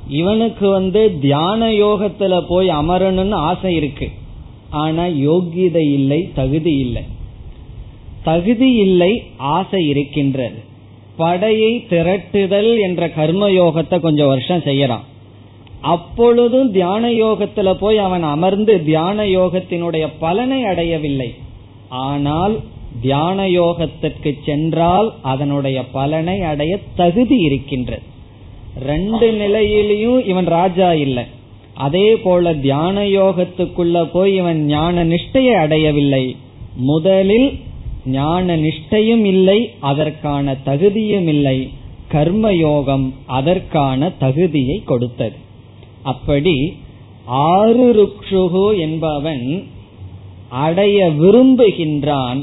[0.08, 4.08] இவனுக்கு வந்து தியான யோகத்துல போய் அமரணும்னு ஆசை இருக்கு.
[4.70, 7.04] ஆனா யோகியதை இல்லை தகுதி இல்லை.
[8.24, 10.68] தகுதி இல்லை ஆசை இருக்கின்றது.
[11.18, 15.06] படையை திரட்டுதல் என்ற கர்ம யோகத்தை கொஞ்சம் வருஷம் செய்யறான்.
[15.82, 21.34] அப்பொழுதும் தியான யோகத்துல போய் அவன் அமர்ந்து தியான யோகத்தினுடைய பலனை அடையவில்லை.
[21.90, 22.60] ஆனால்
[23.02, 28.02] தியான யோகத்திற்கு சென்றால் அதனுடைய பலனை அடைய தகுதி இருக்கின்றது.
[28.86, 31.26] ரெண்டு நிலையிலையும் இவன் ராஜா இல்லை.
[31.86, 36.26] அதே போல தியான யோகத்துக்குள்ள போய் இவன் ஞான நிஷ்டையை அடையவில்லை.
[36.90, 37.50] முதலில்
[38.18, 39.60] ஞான நிஷ்டையும் இல்லை
[39.90, 41.58] அதற்கான தகுதியும் இல்லை.
[42.12, 43.08] கர்மயோகம்
[43.38, 45.38] அதற்கான தகுதியை கொடுத்தது.
[46.04, 46.56] அப்படி
[47.50, 49.46] ஆறு ருக்ஷுகு என்பவன்
[50.66, 52.40] அடைய விரும்புகின்றான்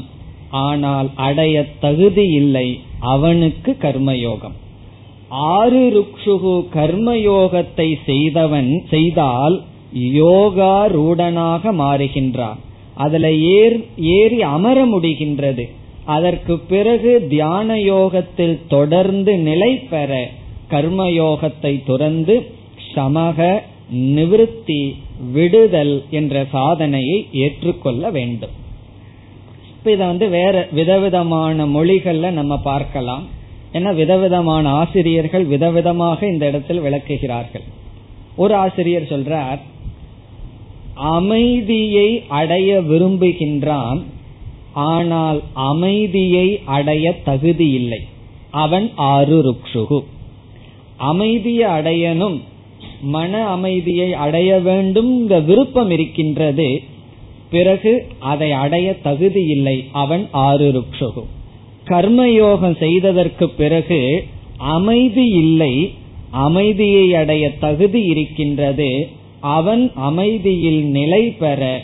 [0.65, 2.67] ஆனால் அடைய தகுதி இல்லை
[3.13, 4.55] அவனுக்கு கர்மயோகம்
[5.29, 12.59] ஆறு ருக்ஷுகு கர்மயோகத்தை செய்தவன் செய்தால் யோகா ரூடனாக மாறுகின்றான்.
[12.95, 15.69] அதுல ஏர் ஏறி அமர முடிகின்றது.
[16.05, 20.29] அதற்கு பிறகு தியான யோகத்தில் தொடர்ந்து நிலை பெற
[20.69, 22.49] கர்மயோகத்தை துறந்து
[22.95, 23.61] சமக
[23.93, 24.93] நிவிருத்தி
[25.31, 28.51] விடுதல் என்ற சாதனையை ஏற்றுக்கொள்ள வேண்டும்.
[29.77, 33.23] இப்ப இத வந்து வேற விதவிதமான மொழிகள்ல நம்ம பார்க்கலாம்.
[33.77, 37.65] ஏன்னா விதவிதமான ஆசிரியர்கள் விதவிதமாக இந்த இடத்தில் விளக்குகிறார்கள்.
[38.35, 39.61] ஒரு ஆசிரியர் சொல்றார்
[41.15, 42.09] அமைதியை
[42.39, 43.99] அடைய விரும்புகின்றான்
[44.91, 45.39] ஆனால்
[45.71, 46.47] அமைதியை
[46.77, 48.01] அடைய தகுதி இல்லை.
[48.63, 49.99] அவன் ஆறு ருக்ஷுகு
[51.09, 52.37] அமைதியை அடையணும்
[53.15, 55.11] மன அமைதியை அடைய வேண்டும்
[55.49, 56.69] விருப்பம் இருக்கின்றது
[57.51, 57.93] பிறகு
[58.31, 61.23] அதை அடைய தகுதி இல்லை அவன் ஆறு ருக்ஷுகு
[61.87, 64.25] கர்மயோகம் செய்ததற்கு பிறகு
[64.57, 65.93] அமைதி இல்லை
[66.29, 69.07] அமைதியை அடைய தகுதி இருக்கின்றது.
[69.39, 71.81] அவன் அமைதியில் நிலை பெற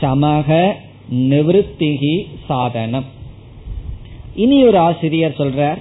[0.00, 0.72] சமக
[1.14, 3.04] நிவத்திகி சாதனம்.
[4.34, 5.78] இனி ஒரு ஆசிரியர் சொல்றார்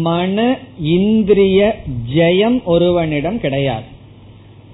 [0.00, 1.80] மன இந்திரிய
[2.14, 3.88] ஜெயம் ஒருவனிடம் கிடையாது.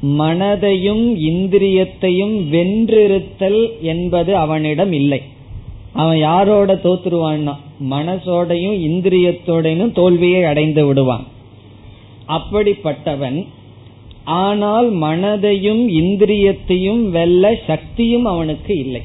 [0.03, 5.23] மனதையும் இந்திரியத்தையும் வென்றிருத்தல் என்பது அவனிடம் இல்லை.
[5.97, 7.55] அவன் யாரோட தோத்துருவான்னா
[7.91, 11.25] மனசோடையும் இந்திரியத்தோடையும் தோல்வியை அடைந்து விடுவான்.
[12.29, 13.39] அப்படிப்பட்டவன்
[14.25, 19.03] ஆனால் மனதையும் இந்திரியத்தையும் வெல்ல சக்தியும் அவனுக்கு இல்லை.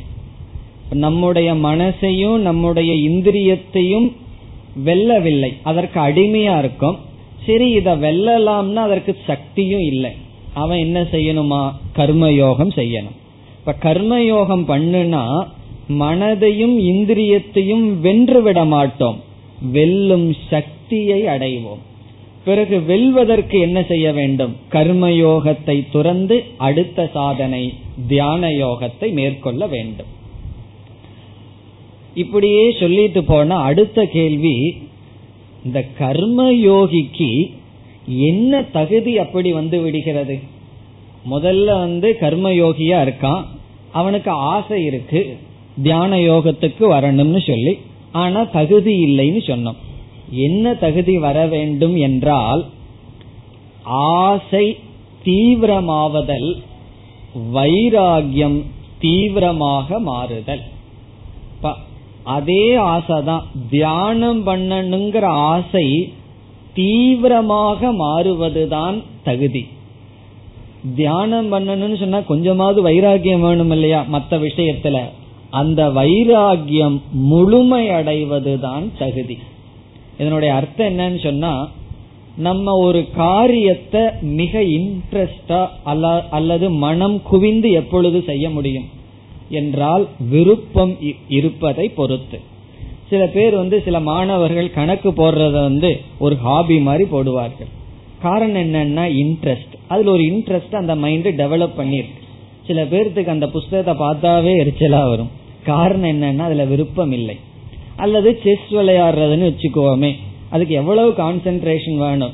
[0.94, 4.12] நம்முடைய மனசையும் நம்முடைய இந்திரியத்தையும்
[4.86, 5.52] வெல்லவில்லை.
[5.64, 6.98] அதற்கு அடிமையா இருக்கும்.
[7.46, 10.12] சரி இத வெல்லலாம்னா அதற்கு சக்தியும் இல்லை.
[10.54, 11.62] அவன் என்ன செய்யணுமா?
[11.96, 13.18] கர்மயோகம் செய்யணும்.
[13.60, 15.24] இப்ப கர்மயோகம் பண்ணுனா
[16.00, 19.24] மனதையும் இந்திரியத்தையும் வென்று விட மாட்டோம்
[19.72, 21.82] வெல்லும் சக்தியை அடைவோம்.
[22.46, 24.56] பிறகு வெல்வதற்கு என்ன செய்ய வேண்டும்?
[24.72, 27.74] கர்மயோகத்தை துறந்து அடுத்த சாதனை
[28.08, 30.10] தியான யோகத்தை மேற்கொள்ள வேண்டும்.
[32.14, 34.78] இப்படியே சொல்லிட்டு போன அடுத்த கேள்வி
[35.66, 37.52] இந்த கர்ம யோகிக்கு
[38.06, 40.40] என்ன தகுதி அப்படி வந்து விடுகிறது?
[41.32, 43.44] முதல்ல வந்து கர்மயோகியா இருக்கான்.
[43.92, 45.38] அவனுக்கு ஆசை இருக்கு.
[45.84, 47.78] தியான யோகத்துக்கு வரணும்னு சொல்லி
[48.12, 49.80] ஆனா தகுதி இல்லைன்னு சொன்னோம்.
[50.32, 52.66] என்ன தகுதி வர வேண்டும் என்றால்
[53.84, 54.78] ஆசை
[55.26, 56.62] தீவிரமாவதல்
[57.54, 58.66] வைராகியம்
[59.00, 60.62] தீவிரமாக மாறுதல்.
[62.24, 63.42] அதே ஆசைதான்.
[63.70, 66.14] தியானம் பண்ணணுங்கிற ஆசை
[66.74, 69.68] தீவிரமாக மாறுவதுதான் தகுதி.
[70.96, 74.02] தியானம் பண்ணணும்னு சொன்னா கொஞ்சமாவது வைராகியம் வேணும் இல்லையா?
[74.08, 75.00] மற்ற விஷயத்துல.
[75.60, 76.98] அந்த வைராகியம்
[77.30, 79.38] முழுமை அடைவதுதான் தகுதி.
[80.20, 81.54] இதனுடைய அர்த்தம் என்னன்னு சொன்னா
[82.38, 84.02] நம்ம ஒரு காரியத்தை
[84.40, 85.62] மிக இன்ட்ரெஸ்டா
[86.38, 88.88] அல்லது மனம் குவிந்து எப்பொழுது செய்ய முடியும்
[89.60, 90.94] என்றால் விருப்பம்
[91.38, 92.40] இருப்பதை பொறுத்து.
[93.10, 95.92] சில பேர் வந்து சில மாணவர்கள் கணக்கு போடுறத வந்து
[96.26, 97.72] ஒரு ஹாபி மாதிரி போடுவார்கள்.
[98.22, 102.21] காரணம் என்னன்னா இன்ட்ரெஸ்ட் அதுல ஒரு இன்ட்ரெஸ்ட் அந்த மைண்ட் டெவலப் பண்ணிருக்கு
[102.68, 105.32] சில பேர்த்துக்கு அந்த புஸ்தகத்தை பார்த்தாவே எரிச்சலா வரும்.
[105.66, 107.36] காரணம் என்னன்னா அதுல விருப்பம் இல்லை.
[107.96, 110.12] அல்லது செஸ் விளையாடுறதுன்னு வச்சுக்கோமே
[110.50, 112.34] அதுக்கு எவ்வளவு கான்சென்ட்ரேஷன் வேணும்?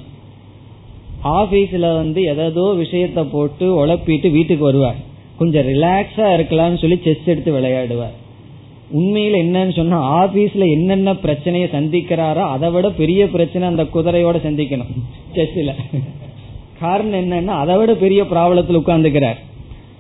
[1.24, 5.00] ஆபீஸ்ல வந்து எதோ விஷயத்த போட்டு உழப்பிட்டு வீட்டுக்கு வருவார்.
[5.38, 8.16] கொஞ்சம் ரிலாக்ஸா இருக்கலாம்னு சொல்லி செஸ் எடுத்து விளையாடுவார்.
[9.00, 14.94] உண்மையில என்னன்னு சொன்னா ஆபீஸ்ல என்னென்ன பிரச்சனையை சந்திக்கிறாரோ அதை விட பெரிய பிரச்சனை அந்த குதிரையோட சந்திக்கணும்
[15.36, 15.74] செஸ்ல.
[16.80, 19.40] காரணம் என்னன்னா அதை விட பெரிய ப்ராப்ளத்தில் உட்கார்ந்துக்கிறார்.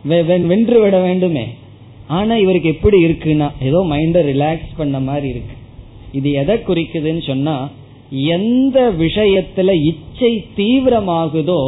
[0.03, 1.45] வென்று விட வேண்டுமே.
[2.07, 5.55] ஆனா இவருக்கு எப்படி இருக்குன்னா ஏதோ மைண்ட ரிலாக்ஸ் பண்ண மாதிரி இருக்கு.
[6.11, 7.69] இது எதை குறிக்குதுன்னு சொன்னா
[8.09, 11.61] எந்த விஷயத்துல இச்சை தீவிரமாகுதோ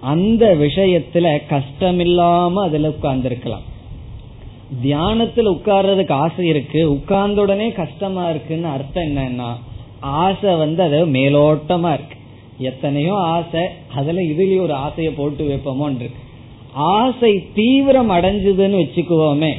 [0.00, 3.66] அந்த விஷயத்துல கஷ்டமில்லாம அதுல உட்கார்ந்துருக்கலாம்.
[4.84, 9.50] தியானத்துல உட்கார்றதுக்கு ஆசை இருக்கு உட்கார்ந்த உடனே கஷ்டமா இருக்குன்னு அர்த்தம் என்னன்னா
[10.00, 12.16] ஆசை வந்து அது மேலோட்டமா இருக்கு.
[12.58, 13.60] எத்தனையோ ஆசை
[13.94, 16.21] அதுல இதுலயும் ஒரு ஆசைய போட்டு வைப்போமோன்னு இருக்கு.
[16.74, 19.52] ஆசை தீவிரம் அடைஞ்சதுன்னு வச்சுக்குவோமே.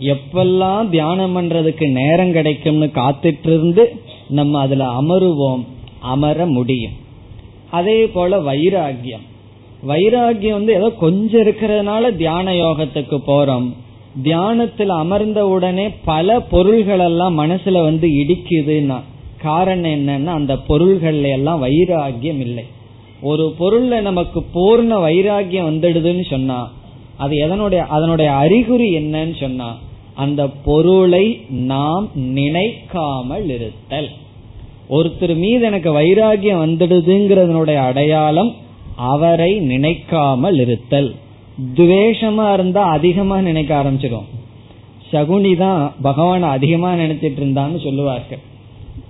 [0.00, 5.64] எப்பெல்லாம் தியானம் பண்றதுக்கு நேரம் கிடைக்கும்னு காத்துட்டு இருந்து நம்ம அதுல அமருவோம்
[6.00, 6.92] அமர முடியும்.
[7.70, 9.26] அதே போல வைராகியம்
[9.86, 13.72] வைராகியம் வந்து ஏதோ கொஞ்சம் இருக்கிறதுனால தியான யோகத்துக்கு போறோம்.
[14.22, 19.00] தியானத்தில் அமர்ந்த உடனே பல பொருள்கள் எல்லாம் மனசுல வந்து இடிக்குதுன்னா
[19.42, 22.64] காரணம் என்னன்னா அந்த பொருள்கள்ல எல்லாம் வைராகியம் இல்லை.
[23.20, 26.70] ஒரு பொருள்ல நமக்கு பூர்ண வைராகியம் வந்துடுதுன்னு சொன்னா
[27.16, 29.76] அது எதனுடைய அதனுடைய அறிகுறி என்னன்னு சொன்னா
[30.14, 34.08] அந்த பொருளை நாம் நினைக்காமல் இருத்தல்.
[34.90, 38.54] ஒருத்தர் மீது எனக்கு வைராகியம் வந்துடுதுங்கிறதனுடைய அடையாளம்
[38.96, 41.14] அவரை நினைக்காமல் இருத்தல்.
[41.74, 44.28] துவேஷமா இருந்தா அதிகமா நினைக்க ஆரம்பிச்சிடும்.
[45.12, 48.38] சகுனி தான் பகவான் அதிகமா நினைச்சிட்டு இருந்தான்னு சொல்லுவார்கள்.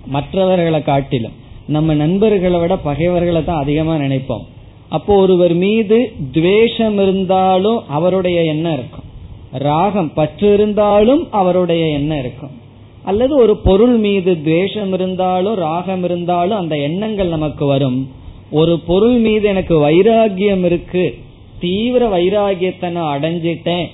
[0.05, 1.38] மற்றவர்களை காட்டிலும்.
[1.69, 4.45] நம்ம நண்பர்களை விட பகைவர்களை தான் அதிகமா நினைப்போம்.
[4.89, 5.97] அப்போ ஒருவர் மீது
[6.31, 9.07] துவேஷம் இருந்தாலும் அவருடைய எண்ணம் இருக்கும்.
[9.51, 12.55] ராகம் பற்று இருந்தாலும் அவருடைய எண்ணம் இருக்கும்.
[13.03, 17.99] அல்லது ஒரு பொருள் மீது துவேஷம் இருந்தாலும் ராகம் இருந்தாலும் அந்த எண்ணங்கள் நமக்கு வரும்.
[18.51, 21.05] ஒரு பொருள் மீது எனக்கு வைராகியம் இருக்கு.
[21.59, 23.87] தீவிர வைராகியத்தை நான் அடைஞ்சிட்டேன்.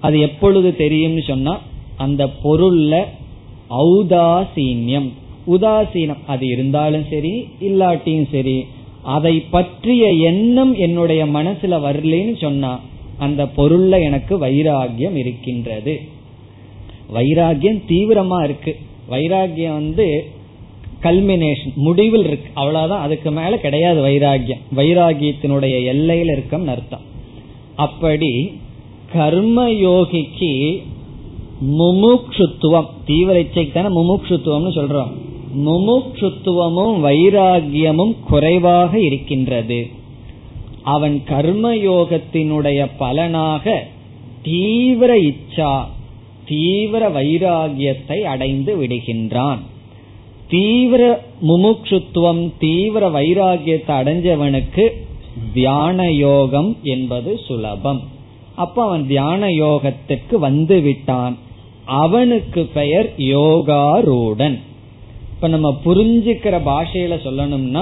[0.00, 1.54] அது எப்பொழுது தெரியும்னு சொன்னா
[1.96, 2.94] அந்த பொருள்ல
[3.70, 5.10] ஔதாசீன்யம்.
[5.46, 6.18] உதாசீனம்.
[6.26, 8.64] அது இருந்தாலும் சரி இல்லாட்டியும் சரி
[9.02, 12.80] அதை பற்றிய எண்ணம் என்னுடைய மனசுல வரலன்னு சொன்னா
[13.18, 16.00] அந்த பொருள்ல எனக்கு வைராகியம் இருக்கின்றது.
[17.14, 18.76] வைராகியம் தீவிரமா இருக்கு.
[19.10, 20.26] வைராகியம் வந்து
[21.02, 22.50] கல்மினேஷன் முடிவில் இருக்கு.
[22.54, 23.02] அவ்வளவுதான்.
[23.02, 24.60] அதுக்கு மேல கிடையாது வைராகியம்.
[24.76, 27.00] வைராகியத்தினுடைய எல்லையில இருக்கும் அர்த்தம்.
[27.76, 28.60] அப்படி
[29.12, 30.82] கர்ம யோகிக்கு
[31.66, 35.10] முமுக்ஷுத்துவம் தீவிர இச்சைக்கு தானே முமுக்ஷுத்துவம்னு சொல்றோம்.
[35.56, 39.86] முமுக்ஷுத்துவமும் வைராகியமும் குறைவாக இருக்கின்றது.
[40.82, 43.84] அவன் கர்மயோகத்தினுடைய பலனாக
[44.42, 45.84] தீவிர இச்சா
[46.44, 49.58] தீவிர வைராகியத்தை அடைந்து விடுகின்றான்.
[50.48, 54.90] தீவிர முமுட்சுத்துவம் தீவிர வைராகியத்தை அடைஞ்சவனுக்கு
[55.54, 58.00] தியான யோகம் என்பது சுலபம்.
[58.56, 61.36] அப்ப அவன் தியான யோகத்துக்கு வந்து விட்டான்
[61.84, 64.60] அவனுக்கு பெயர் யோகாரூடன்.
[65.42, 67.80] இப்ப நம்ம புரிஞ்சுக்கிற பாஷையில சொல்லணும்னா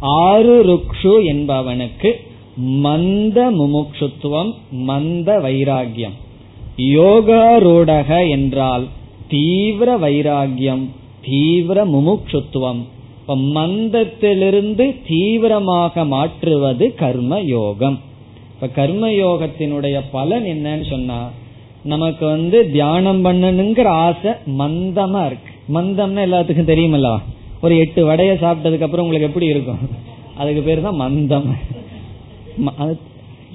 [0.00, 2.10] ஆறு ருக்ஷு என்பவனுக்கு
[2.56, 6.16] மந்த முமுட்சுத்துவம் மந்த வைராகியம்
[6.76, 8.86] யோகாரூடக என்றால்
[9.28, 10.82] தீவிர வைராகியம்
[11.20, 12.80] தீவிர முமுட்சுத்துவம்
[13.20, 17.98] இப்ப மந்தத்திலிருந்து தீவிரமாக மாற்றுவது கர்ம யோகம்.
[18.54, 21.20] இப்ப கர்ம யோகத்தினுடைய பலன் என்னன்னு சொன்னா
[21.82, 25.52] நமக்கு வந்து தியானம் பண்ணணுங்கிற ஆசை மந்தமா இருக்கு.
[25.74, 27.08] மந்தம்னா எல்லாத்துக்கும் தெரியுமல்ல.
[27.64, 29.80] ஒரு எட்டு வடைய சாப்பிட்டதுக்கு அப்புறம் உங்களுக்கு எப்படி இருக்கும்?
[30.40, 31.48] அதுக்கு பேர் தான் மந்தம்.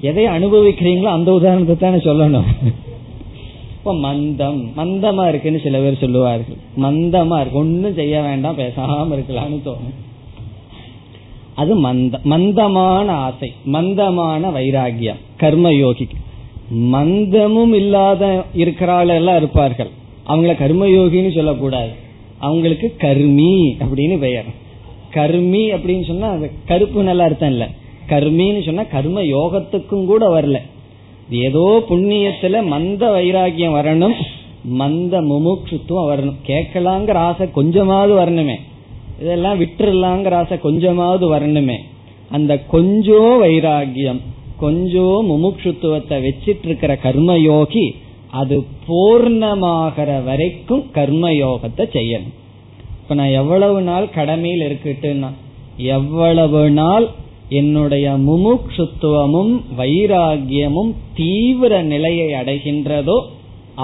[0.08, 2.48] எதை அனுபவிக்கிறீங்களோ அந்த உதாரணத்தை தானே சொல்லணும்.
[3.76, 6.58] இப்ப மந்தம் மந்தமா இருக்குன்னு சில பேர் சொல்லுவார்கள்.
[6.84, 7.60] மந்தமா இருக்கு.
[7.62, 9.96] ஒன்னும் செய்ய வேண்டாம் பேசாம இருக்கலாம்னு தோணும்.
[11.62, 16.18] அது மந்த மந்தமான ஆசை மந்தமான வைராகியம் கர்மயோகிக்கு
[16.94, 18.22] மந்தமும் இல்லாத
[18.62, 19.92] இருக்கிறாள் எல்லாம் இருப்பார்கள்.
[20.30, 21.92] அவங்கள கர்மயோகின்னு சொல்லக்கூடாது.
[22.48, 24.50] அவங்களுக்கு கர்மி அப்படின்னு பெயர்.
[25.16, 26.28] கர்மி அப்படின்னு சொன்னா
[26.66, 27.66] கருப்பு நல்லா அர்த்தம் இல்ல.
[28.08, 30.58] கர்மின்னு சொன்னா கர்ம யோகத்துக்கும் கூட வரல.
[31.30, 34.16] ஏதோ புண்ணியத்துல மந்த வைராகியம் வரணும்
[34.80, 36.38] மந்த முமுட்சுத்துவம் வரணும்.
[36.46, 38.56] கேட்கலாங்கிற ஆசை கொஞ்சமாவது வரணுமே.
[39.22, 41.76] இதெல்லாம் விட்டுறலாங்கிற ஆசை கொஞ்சமாவது வரணுமே.
[42.30, 44.20] அந்த கொஞ்சோ வைராகியம்
[44.60, 47.84] கொஞ்சோ முமுட்சுத்துவத்தை வச்சிட்டு இருக்கிற கர்மயோகி
[48.40, 48.56] அது
[48.86, 52.34] பூர்ணமாகிற வரைக்கும் கர்மயோகத்தை செய்யணும்.
[53.00, 55.30] இப்ப நான் எவ்வளவு நாள் கடமையில் இருக்கட்டுன்னா
[55.76, 57.06] எவ்வளவு நாள்
[57.60, 63.18] என்னுடைய முமுட்சுத்துவமும் வைராகியமும் தீவிர நிலையை அடைகின்றதோ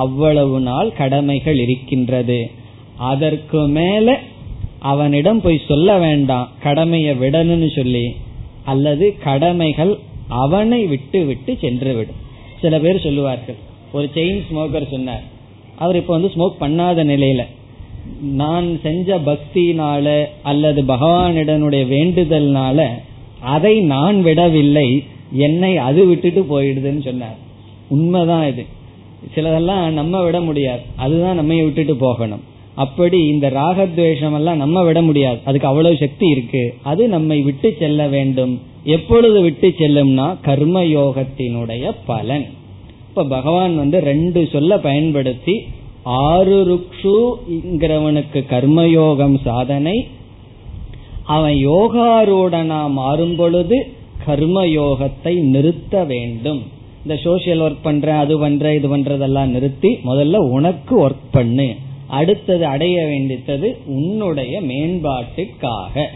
[0.04, 2.40] அவ்வளவு நாள் கடமைகள் இருக்கின்றது.
[3.12, 4.18] அதற்கு மேல
[4.92, 8.06] அவனிடம் போய் சொல்ல வேண்டாம் கடமையை விடணும்னு சொல்லி
[8.64, 9.92] அல்லது கடமைகள்
[10.44, 12.20] அவனை விட்டு விட்டு சென்றுவிடும்.
[12.60, 13.58] சில பேர் சொல்லுவார்கள்
[13.92, 15.22] ஒரு செயின் ஸ்மோக்கர் சொன்னார்.
[15.76, 17.42] அவர் இப்ப வந்து ஸ்மோக் பண்ணாத நிலையில.
[18.22, 22.86] நான் செஞ்ச பக்தினால அல்லது பகவானிடனுடைய வேண்டுதல்னால
[23.40, 27.36] அதை நான் விடவில்லை என்னை அது விட்டுட்டு போயிடுதுன்னு சொன்னார்.
[27.88, 28.66] உண்மைதான் இது.
[29.34, 30.80] சிலதெல்லாம் நம்ம விட முடியாது.
[30.96, 32.40] அதுதான் நம்ம விட்டுட்டு போகணும்.
[32.74, 35.38] அப்படி இந்த ராகத்வேஷம் எல்லாம் நம்ம விட முடியாது.
[35.44, 36.74] அதுக்கு அவ்வளவு சக்தி இருக்கு.
[36.82, 38.60] அது நம்மை விட்டு செல்ல வேண்டும்.
[38.84, 42.46] எப்பொழுது விட்டு செல்லும்னா கர்ம யோகத்தினுடைய பலன்.
[43.10, 45.54] இப்ப பகவான் வந்து ரெண்டு சொல்ல பயன்படுத்தி
[46.02, 50.06] ஆறு ருக்ஷுங்கிறவனுக்கு கர்மயோகம் சாதனை
[51.24, 53.78] அவன் யோகாரூடனா மாறும் பொழுது
[54.26, 56.62] கர்மயோகத்தை நிறுத்த வேண்டும்.
[57.02, 61.68] இந்த சோசியல் ஒர்க் பண்ற அது பண்ற இது பண்றதெல்லாம் நிறுத்தி முதல்ல உனக்கு ஒர்க் பண்ணு.
[62.06, 66.06] அடுத்தது அடைய வேண்டித்தது உன்னுடைய மேம்பாட்டுக்காக.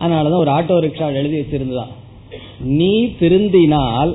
[0.00, 1.94] அதனாலதான் ஒரு ஆட்டோ ரிக்ஷா எழுதி வச்சிருந்தான்
[2.60, 4.12] நீ திருந்தினால்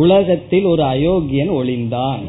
[0.00, 2.22] உலகத்தில் ஒரு அயோக்கியன் ஒளிந்தான்.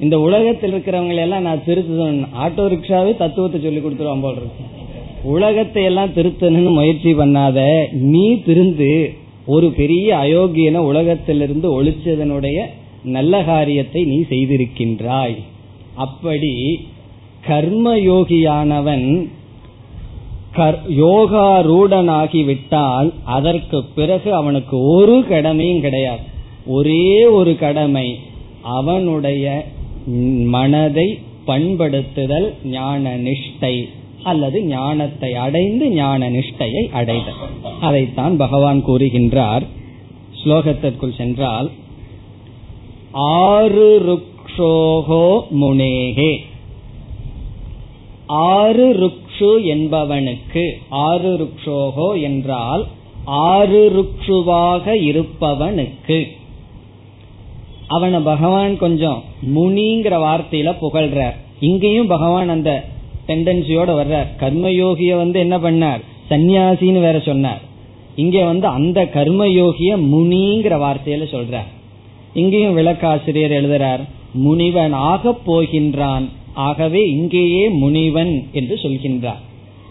[0.00, 4.64] இந்த உலகத்தில் இருக்கிறவங்க எல்லாம் நான் திருத்தணும் ஆட்டோ ரிக்ஷாவே தத்துவத்தை சொல்லி கொடுத்துருவான் போல் இருக்கு.
[5.34, 7.58] உலகத்தை எல்லாம் திருத்தணும்னு முயற்சி பண்ணாத
[8.12, 8.90] நீ திருந்து
[9.54, 12.58] ஒரு பெரிய அயோக்கியன உலகத்திலிருந்து ஒழிச்சதனுடைய
[13.16, 15.36] நல்ல காரியத்தை நீ செய்திருக்கின்றாய்.
[16.04, 16.52] அப்படி
[17.48, 19.06] கர்மயோகியானவன்
[20.88, 26.20] யோகாரூடனாகிவிட்டால் அதற்கு பிறகு அவனுக்கு ஒரு கடமையும் கிடையாது.
[26.66, 28.18] ஒரே ஒரு கடமை
[28.62, 29.64] அவனுடைய
[30.44, 33.88] மனதை பண்படுத்துதல் ஞான நிஷ்டை
[34.22, 37.36] அல்லது ஞானத்தை அடைந்து ஞான நிஷ்டையை அடைதல்.
[37.80, 39.62] அதைத்தான் பகவான் கூறுகின்றார்.
[40.44, 41.70] ஸ்லோகத்திற்குள் சென்றால்
[43.12, 46.40] ஆறு ருக்ஷோகோ முனேகே.
[48.26, 52.86] ஆறு ருக் ருக்ஷு என்பவனுக்கு ஆறு ருக்ஷோகோ என்றால்
[53.24, 56.26] ஆறு ருக்ஷுவாக இருப்பவனுக்கு.
[57.88, 59.22] அவனை பகவான் கொஞ்சம்
[59.56, 61.34] முனிங்கிற வார்த்தையில புகழ்றார்.
[61.60, 62.84] இங்கேயும் பகவான் அந்த
[63.26, 64.26] டெண்டன்சியோட வர்றார்.
[64.40, 66.00] கர்மயோகிய வந்து என்ன பண்ணார்?
[66.30, 67.60] சன்னியாசின்னு வேற சொன்னார்.
[68.16, 71.70] இங்க வந்து அந்த கர்மயோகிய முனிங்கிற வார்த்தையில சொல்றார்.
[72.34, 74.00] இங்கேயும் விளக்காசிரியர் எழுதுறார்
[74.32, 74.94] முனிவன்
[75.46, 76.28] போகின்றான்
[76.58, 79.42] ஆகவே இங்கேயே முனிவன் என்று சொல்கின்றார்.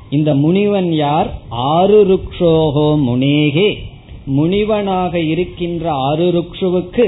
[0.09, 1.29] இந்த முனிவன் யார்?
[1.49, 3.69] ஆறு ருக்ஷோகோ முனேகே.
[4.37, 7.05] முனிவனாக இருக்கின்ற ஆறு ருக்ஷுவுக்கு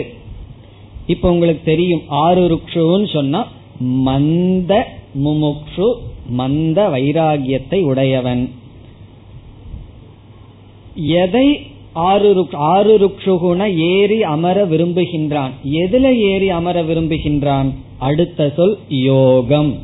[1.07, 3.47] இப்ப உங்களுக்கு தெரியும் ஆறு ருக்ஷுன்னு சொன்னா
[3.80, 4.72] மந்த
[5.24, 5.88] முமுக்ஷு
[6.30, 8.49] மந்த வைராகியத்தை உடையவன்.
[10.95, 11.60] எதை
[11.93, 15.51] ஆறு ஆறு ருக்ஷுகுன ஏறி அமர விரும்புகின்றான்?
[15.64, 17.70] எதுல ஏறி அமர விரும்புகின்றான்?
[17.99, 19.77] அடுத்த சொல் யோகம்.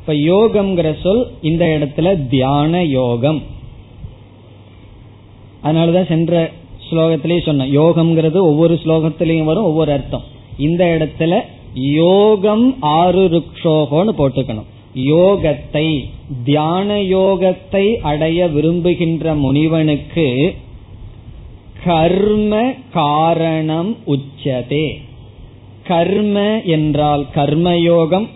[0.00, 3.42] இப்ப யோகம்ங்கிற சொல் இந்த இடத்துல தியான யோகம்.
[5.64, 6.50] அதனாலதான் சென்ற
[6.90, 10.24] ஸ்லோகத்திலேயே சொன்ன யோகம்ங்கிறது ஒவ்வொரு ஸ்லோகத்திலையும் வரும் ஒவ்வொரு அர்த்தம்.
[10.58, 11.40] இந்த இடத்துல
[11.74, 14.68] யோகம் ஆறு ருக்ஷோகோன்னு போட்டுக்கணும்.
[14.94, 15.86] யோகத்தை
[16.44, 20.54] தியான யோகத்தை அடைய விரும்புகின்ற முனிவனுக்கு
[21.84, 24.86] கர்ம காரணம் உச்சதே.
[25.86, 28.28] கர்ம என்றால் கர்மயோகம்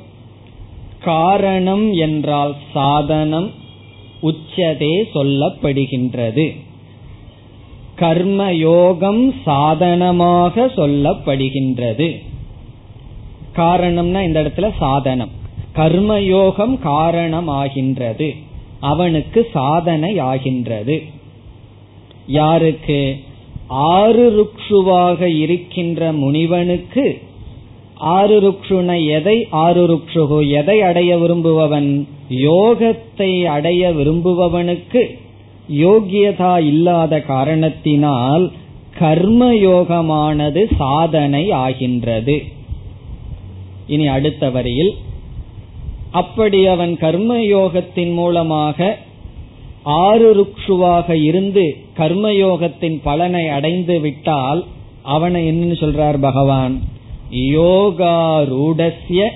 [1.01, 3.51] காரணம் என்றால் சாதனம்
[4.23, 6.57] உச்சதே சொல்லப்படுகின்றது.
[7.99, 12.23] கர்மயோகம் சாதனமாக சொல்லப்படுகின்றது.
[13.57, 15.31] காரணம்னா இந்த இடத்துல சாதனம்.
[15.75, 18.35] கர்மயோகம் காரணம் ஆகின்றது
[18.81, 21.03] அவனுக்கு சாதனை ஆகின்றது
[22.27, 23.17] யாருக்கு?
[23.69, 27.23] ஆறு ருக்ஷுவாக இருக்கின்ற முனிவனுக்கு
[28.01, 32.07] ஆருருக்ஷுன எதை ஆறு ருக்ஷுகு எதை அடைய விரும்புபவன்?
[32.31, 35.19] யோகத்தை அடைய விரும்புபவனுக்கு
[35.69, 38.53] யோகியதா இல்லாத காரணத்தினால்
[38.99, 42.43] கர்ம யோகமானது சாதனை ஆகின்றது.
[43.87, 44.95] இனி அடுத்த வரியில்
[46.11, 48.99] அப்படி அவன் கர்ம யோகத்தின் மூலமாக
[49.83, 54.65] ஆறு ருக்ஷுவாக இருந்து கர்மயோகத்தின் பலனை அடைந்து விட்டால்
[55.03, 56.83] அவனை என்னன்னு சொல்றார் பகவான்?
[57.31, 59.29] யோகாரூடஸ்ய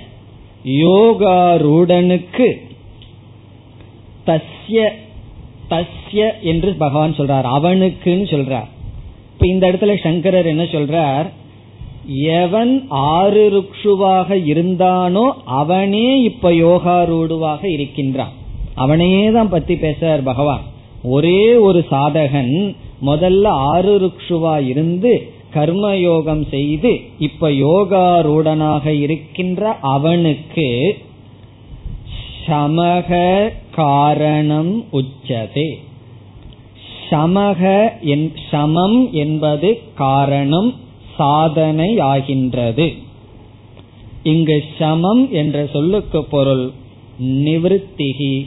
[0.64, 2.48] யோகாரூடனுக்கு
[4.26, 4.88] தஸ்ய
[5.70, 8.68] தஸ்ய என்று பகவான் சொல்றார் அவனுக்குன்னு சொல்றார்.
[9.32, 11.24] இப்ப இந்த இடத்துல சங்கரர் என்ன சொல்றார்?
[12.14, 18.32] எவன் ஆறு ருக்ஷுவாக இருந்தானோ அவனே இப்ப யோகாரூடுவாக இருக்கின்றான்.
[18.74, 20.60] அவனையே தான் பத்தி பேசுறார் பகவான்.
[21.02, 22.76] ஒரே ஒரு சாதகன்
[23.06, 30.96] முதல்ல ஆறு ருக்ஷுவா இருந்து கர்மயோகம் செய்து இப்ப யோகாரூடனாக இருக்கின்ற அவனுக்கு
[32.46, 33.18] சமக
[33.74, 35.70] காரணம் உச்சதே.
[37.10, 37.62] சமக
[38.50, 40.74] சமம் என்பது காரணம்
[41.16, 42.92] சாதனை ஆகின்றது.
[44.22, 46.70] இங்கு சமம் என்ற சொல்லுக்கு பொருள்
[47.20, 48.46] நிவிருத்திகி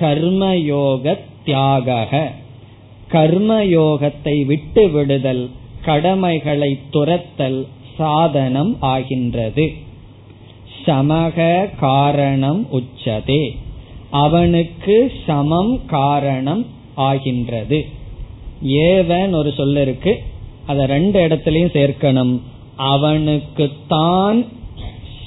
[0.00, 2.32] கர்மயோக தியாக
[3.12, 5.50] கர்மயோகத்தை விட்டு விடுதல்
[5.84, 7.66] கடமைகளை துரத்தல்
[7.96, 9.72] சாதனம் ஆகின்றது.
[10.84, 13.56] சமக காரணம் உச்சதே.
[14.10, 17.86] அவனுக்கு சமம் காரணம் ஆகின்றது.
[18.66, 20.18] ஏவன் ஒரு சொல்ல இருக்கு.
[20.66, 22.40] அத ரெண்டு இடத்துலயும் சேர்க்கணும்.
[22.76, 24.46] அவனுக்குத்தான்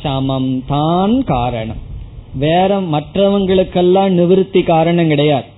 [0.04, 1.78] சமம் தான் காரணம்.
[2.34, 5.52] வேற மற்றவங்களுக்கெல்லாம் நிவிருத்தி காரணம் கிடையாது.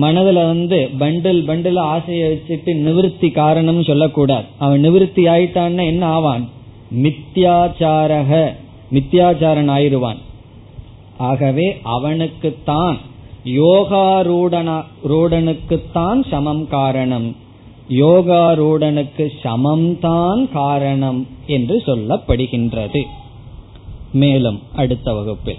[0.00, 4.44] மனதுல வந்து பண்டில் பண்டில் ஆசையை வச்சுட்டு நிவிருத்தி காரணம் சொல்லக்கூடாது.
[4.58, 6.48] அவன் நிவிருத்தி ஆயிட்டான்னா என்ன ஆவான்?
[7.02, 8.52] மித்யாச்சாரக
[8.92, 10.16] மித்யாச்சாரன் ஆயிருவான்.
[11.18, 12.98] ஆகவே அவனுக்குத்தான்
[13.44, 17.36] யோகாரூடனுக்குத்தான் சமம் காரணம்.
[17.88, 23.02] யோகாரூடனுக்கு சமம்தான் காரணம் என்று சொல்லப்படுகின்றது.
[24.12, 25.58] மேலும் அடுத்த வகுப்பில்.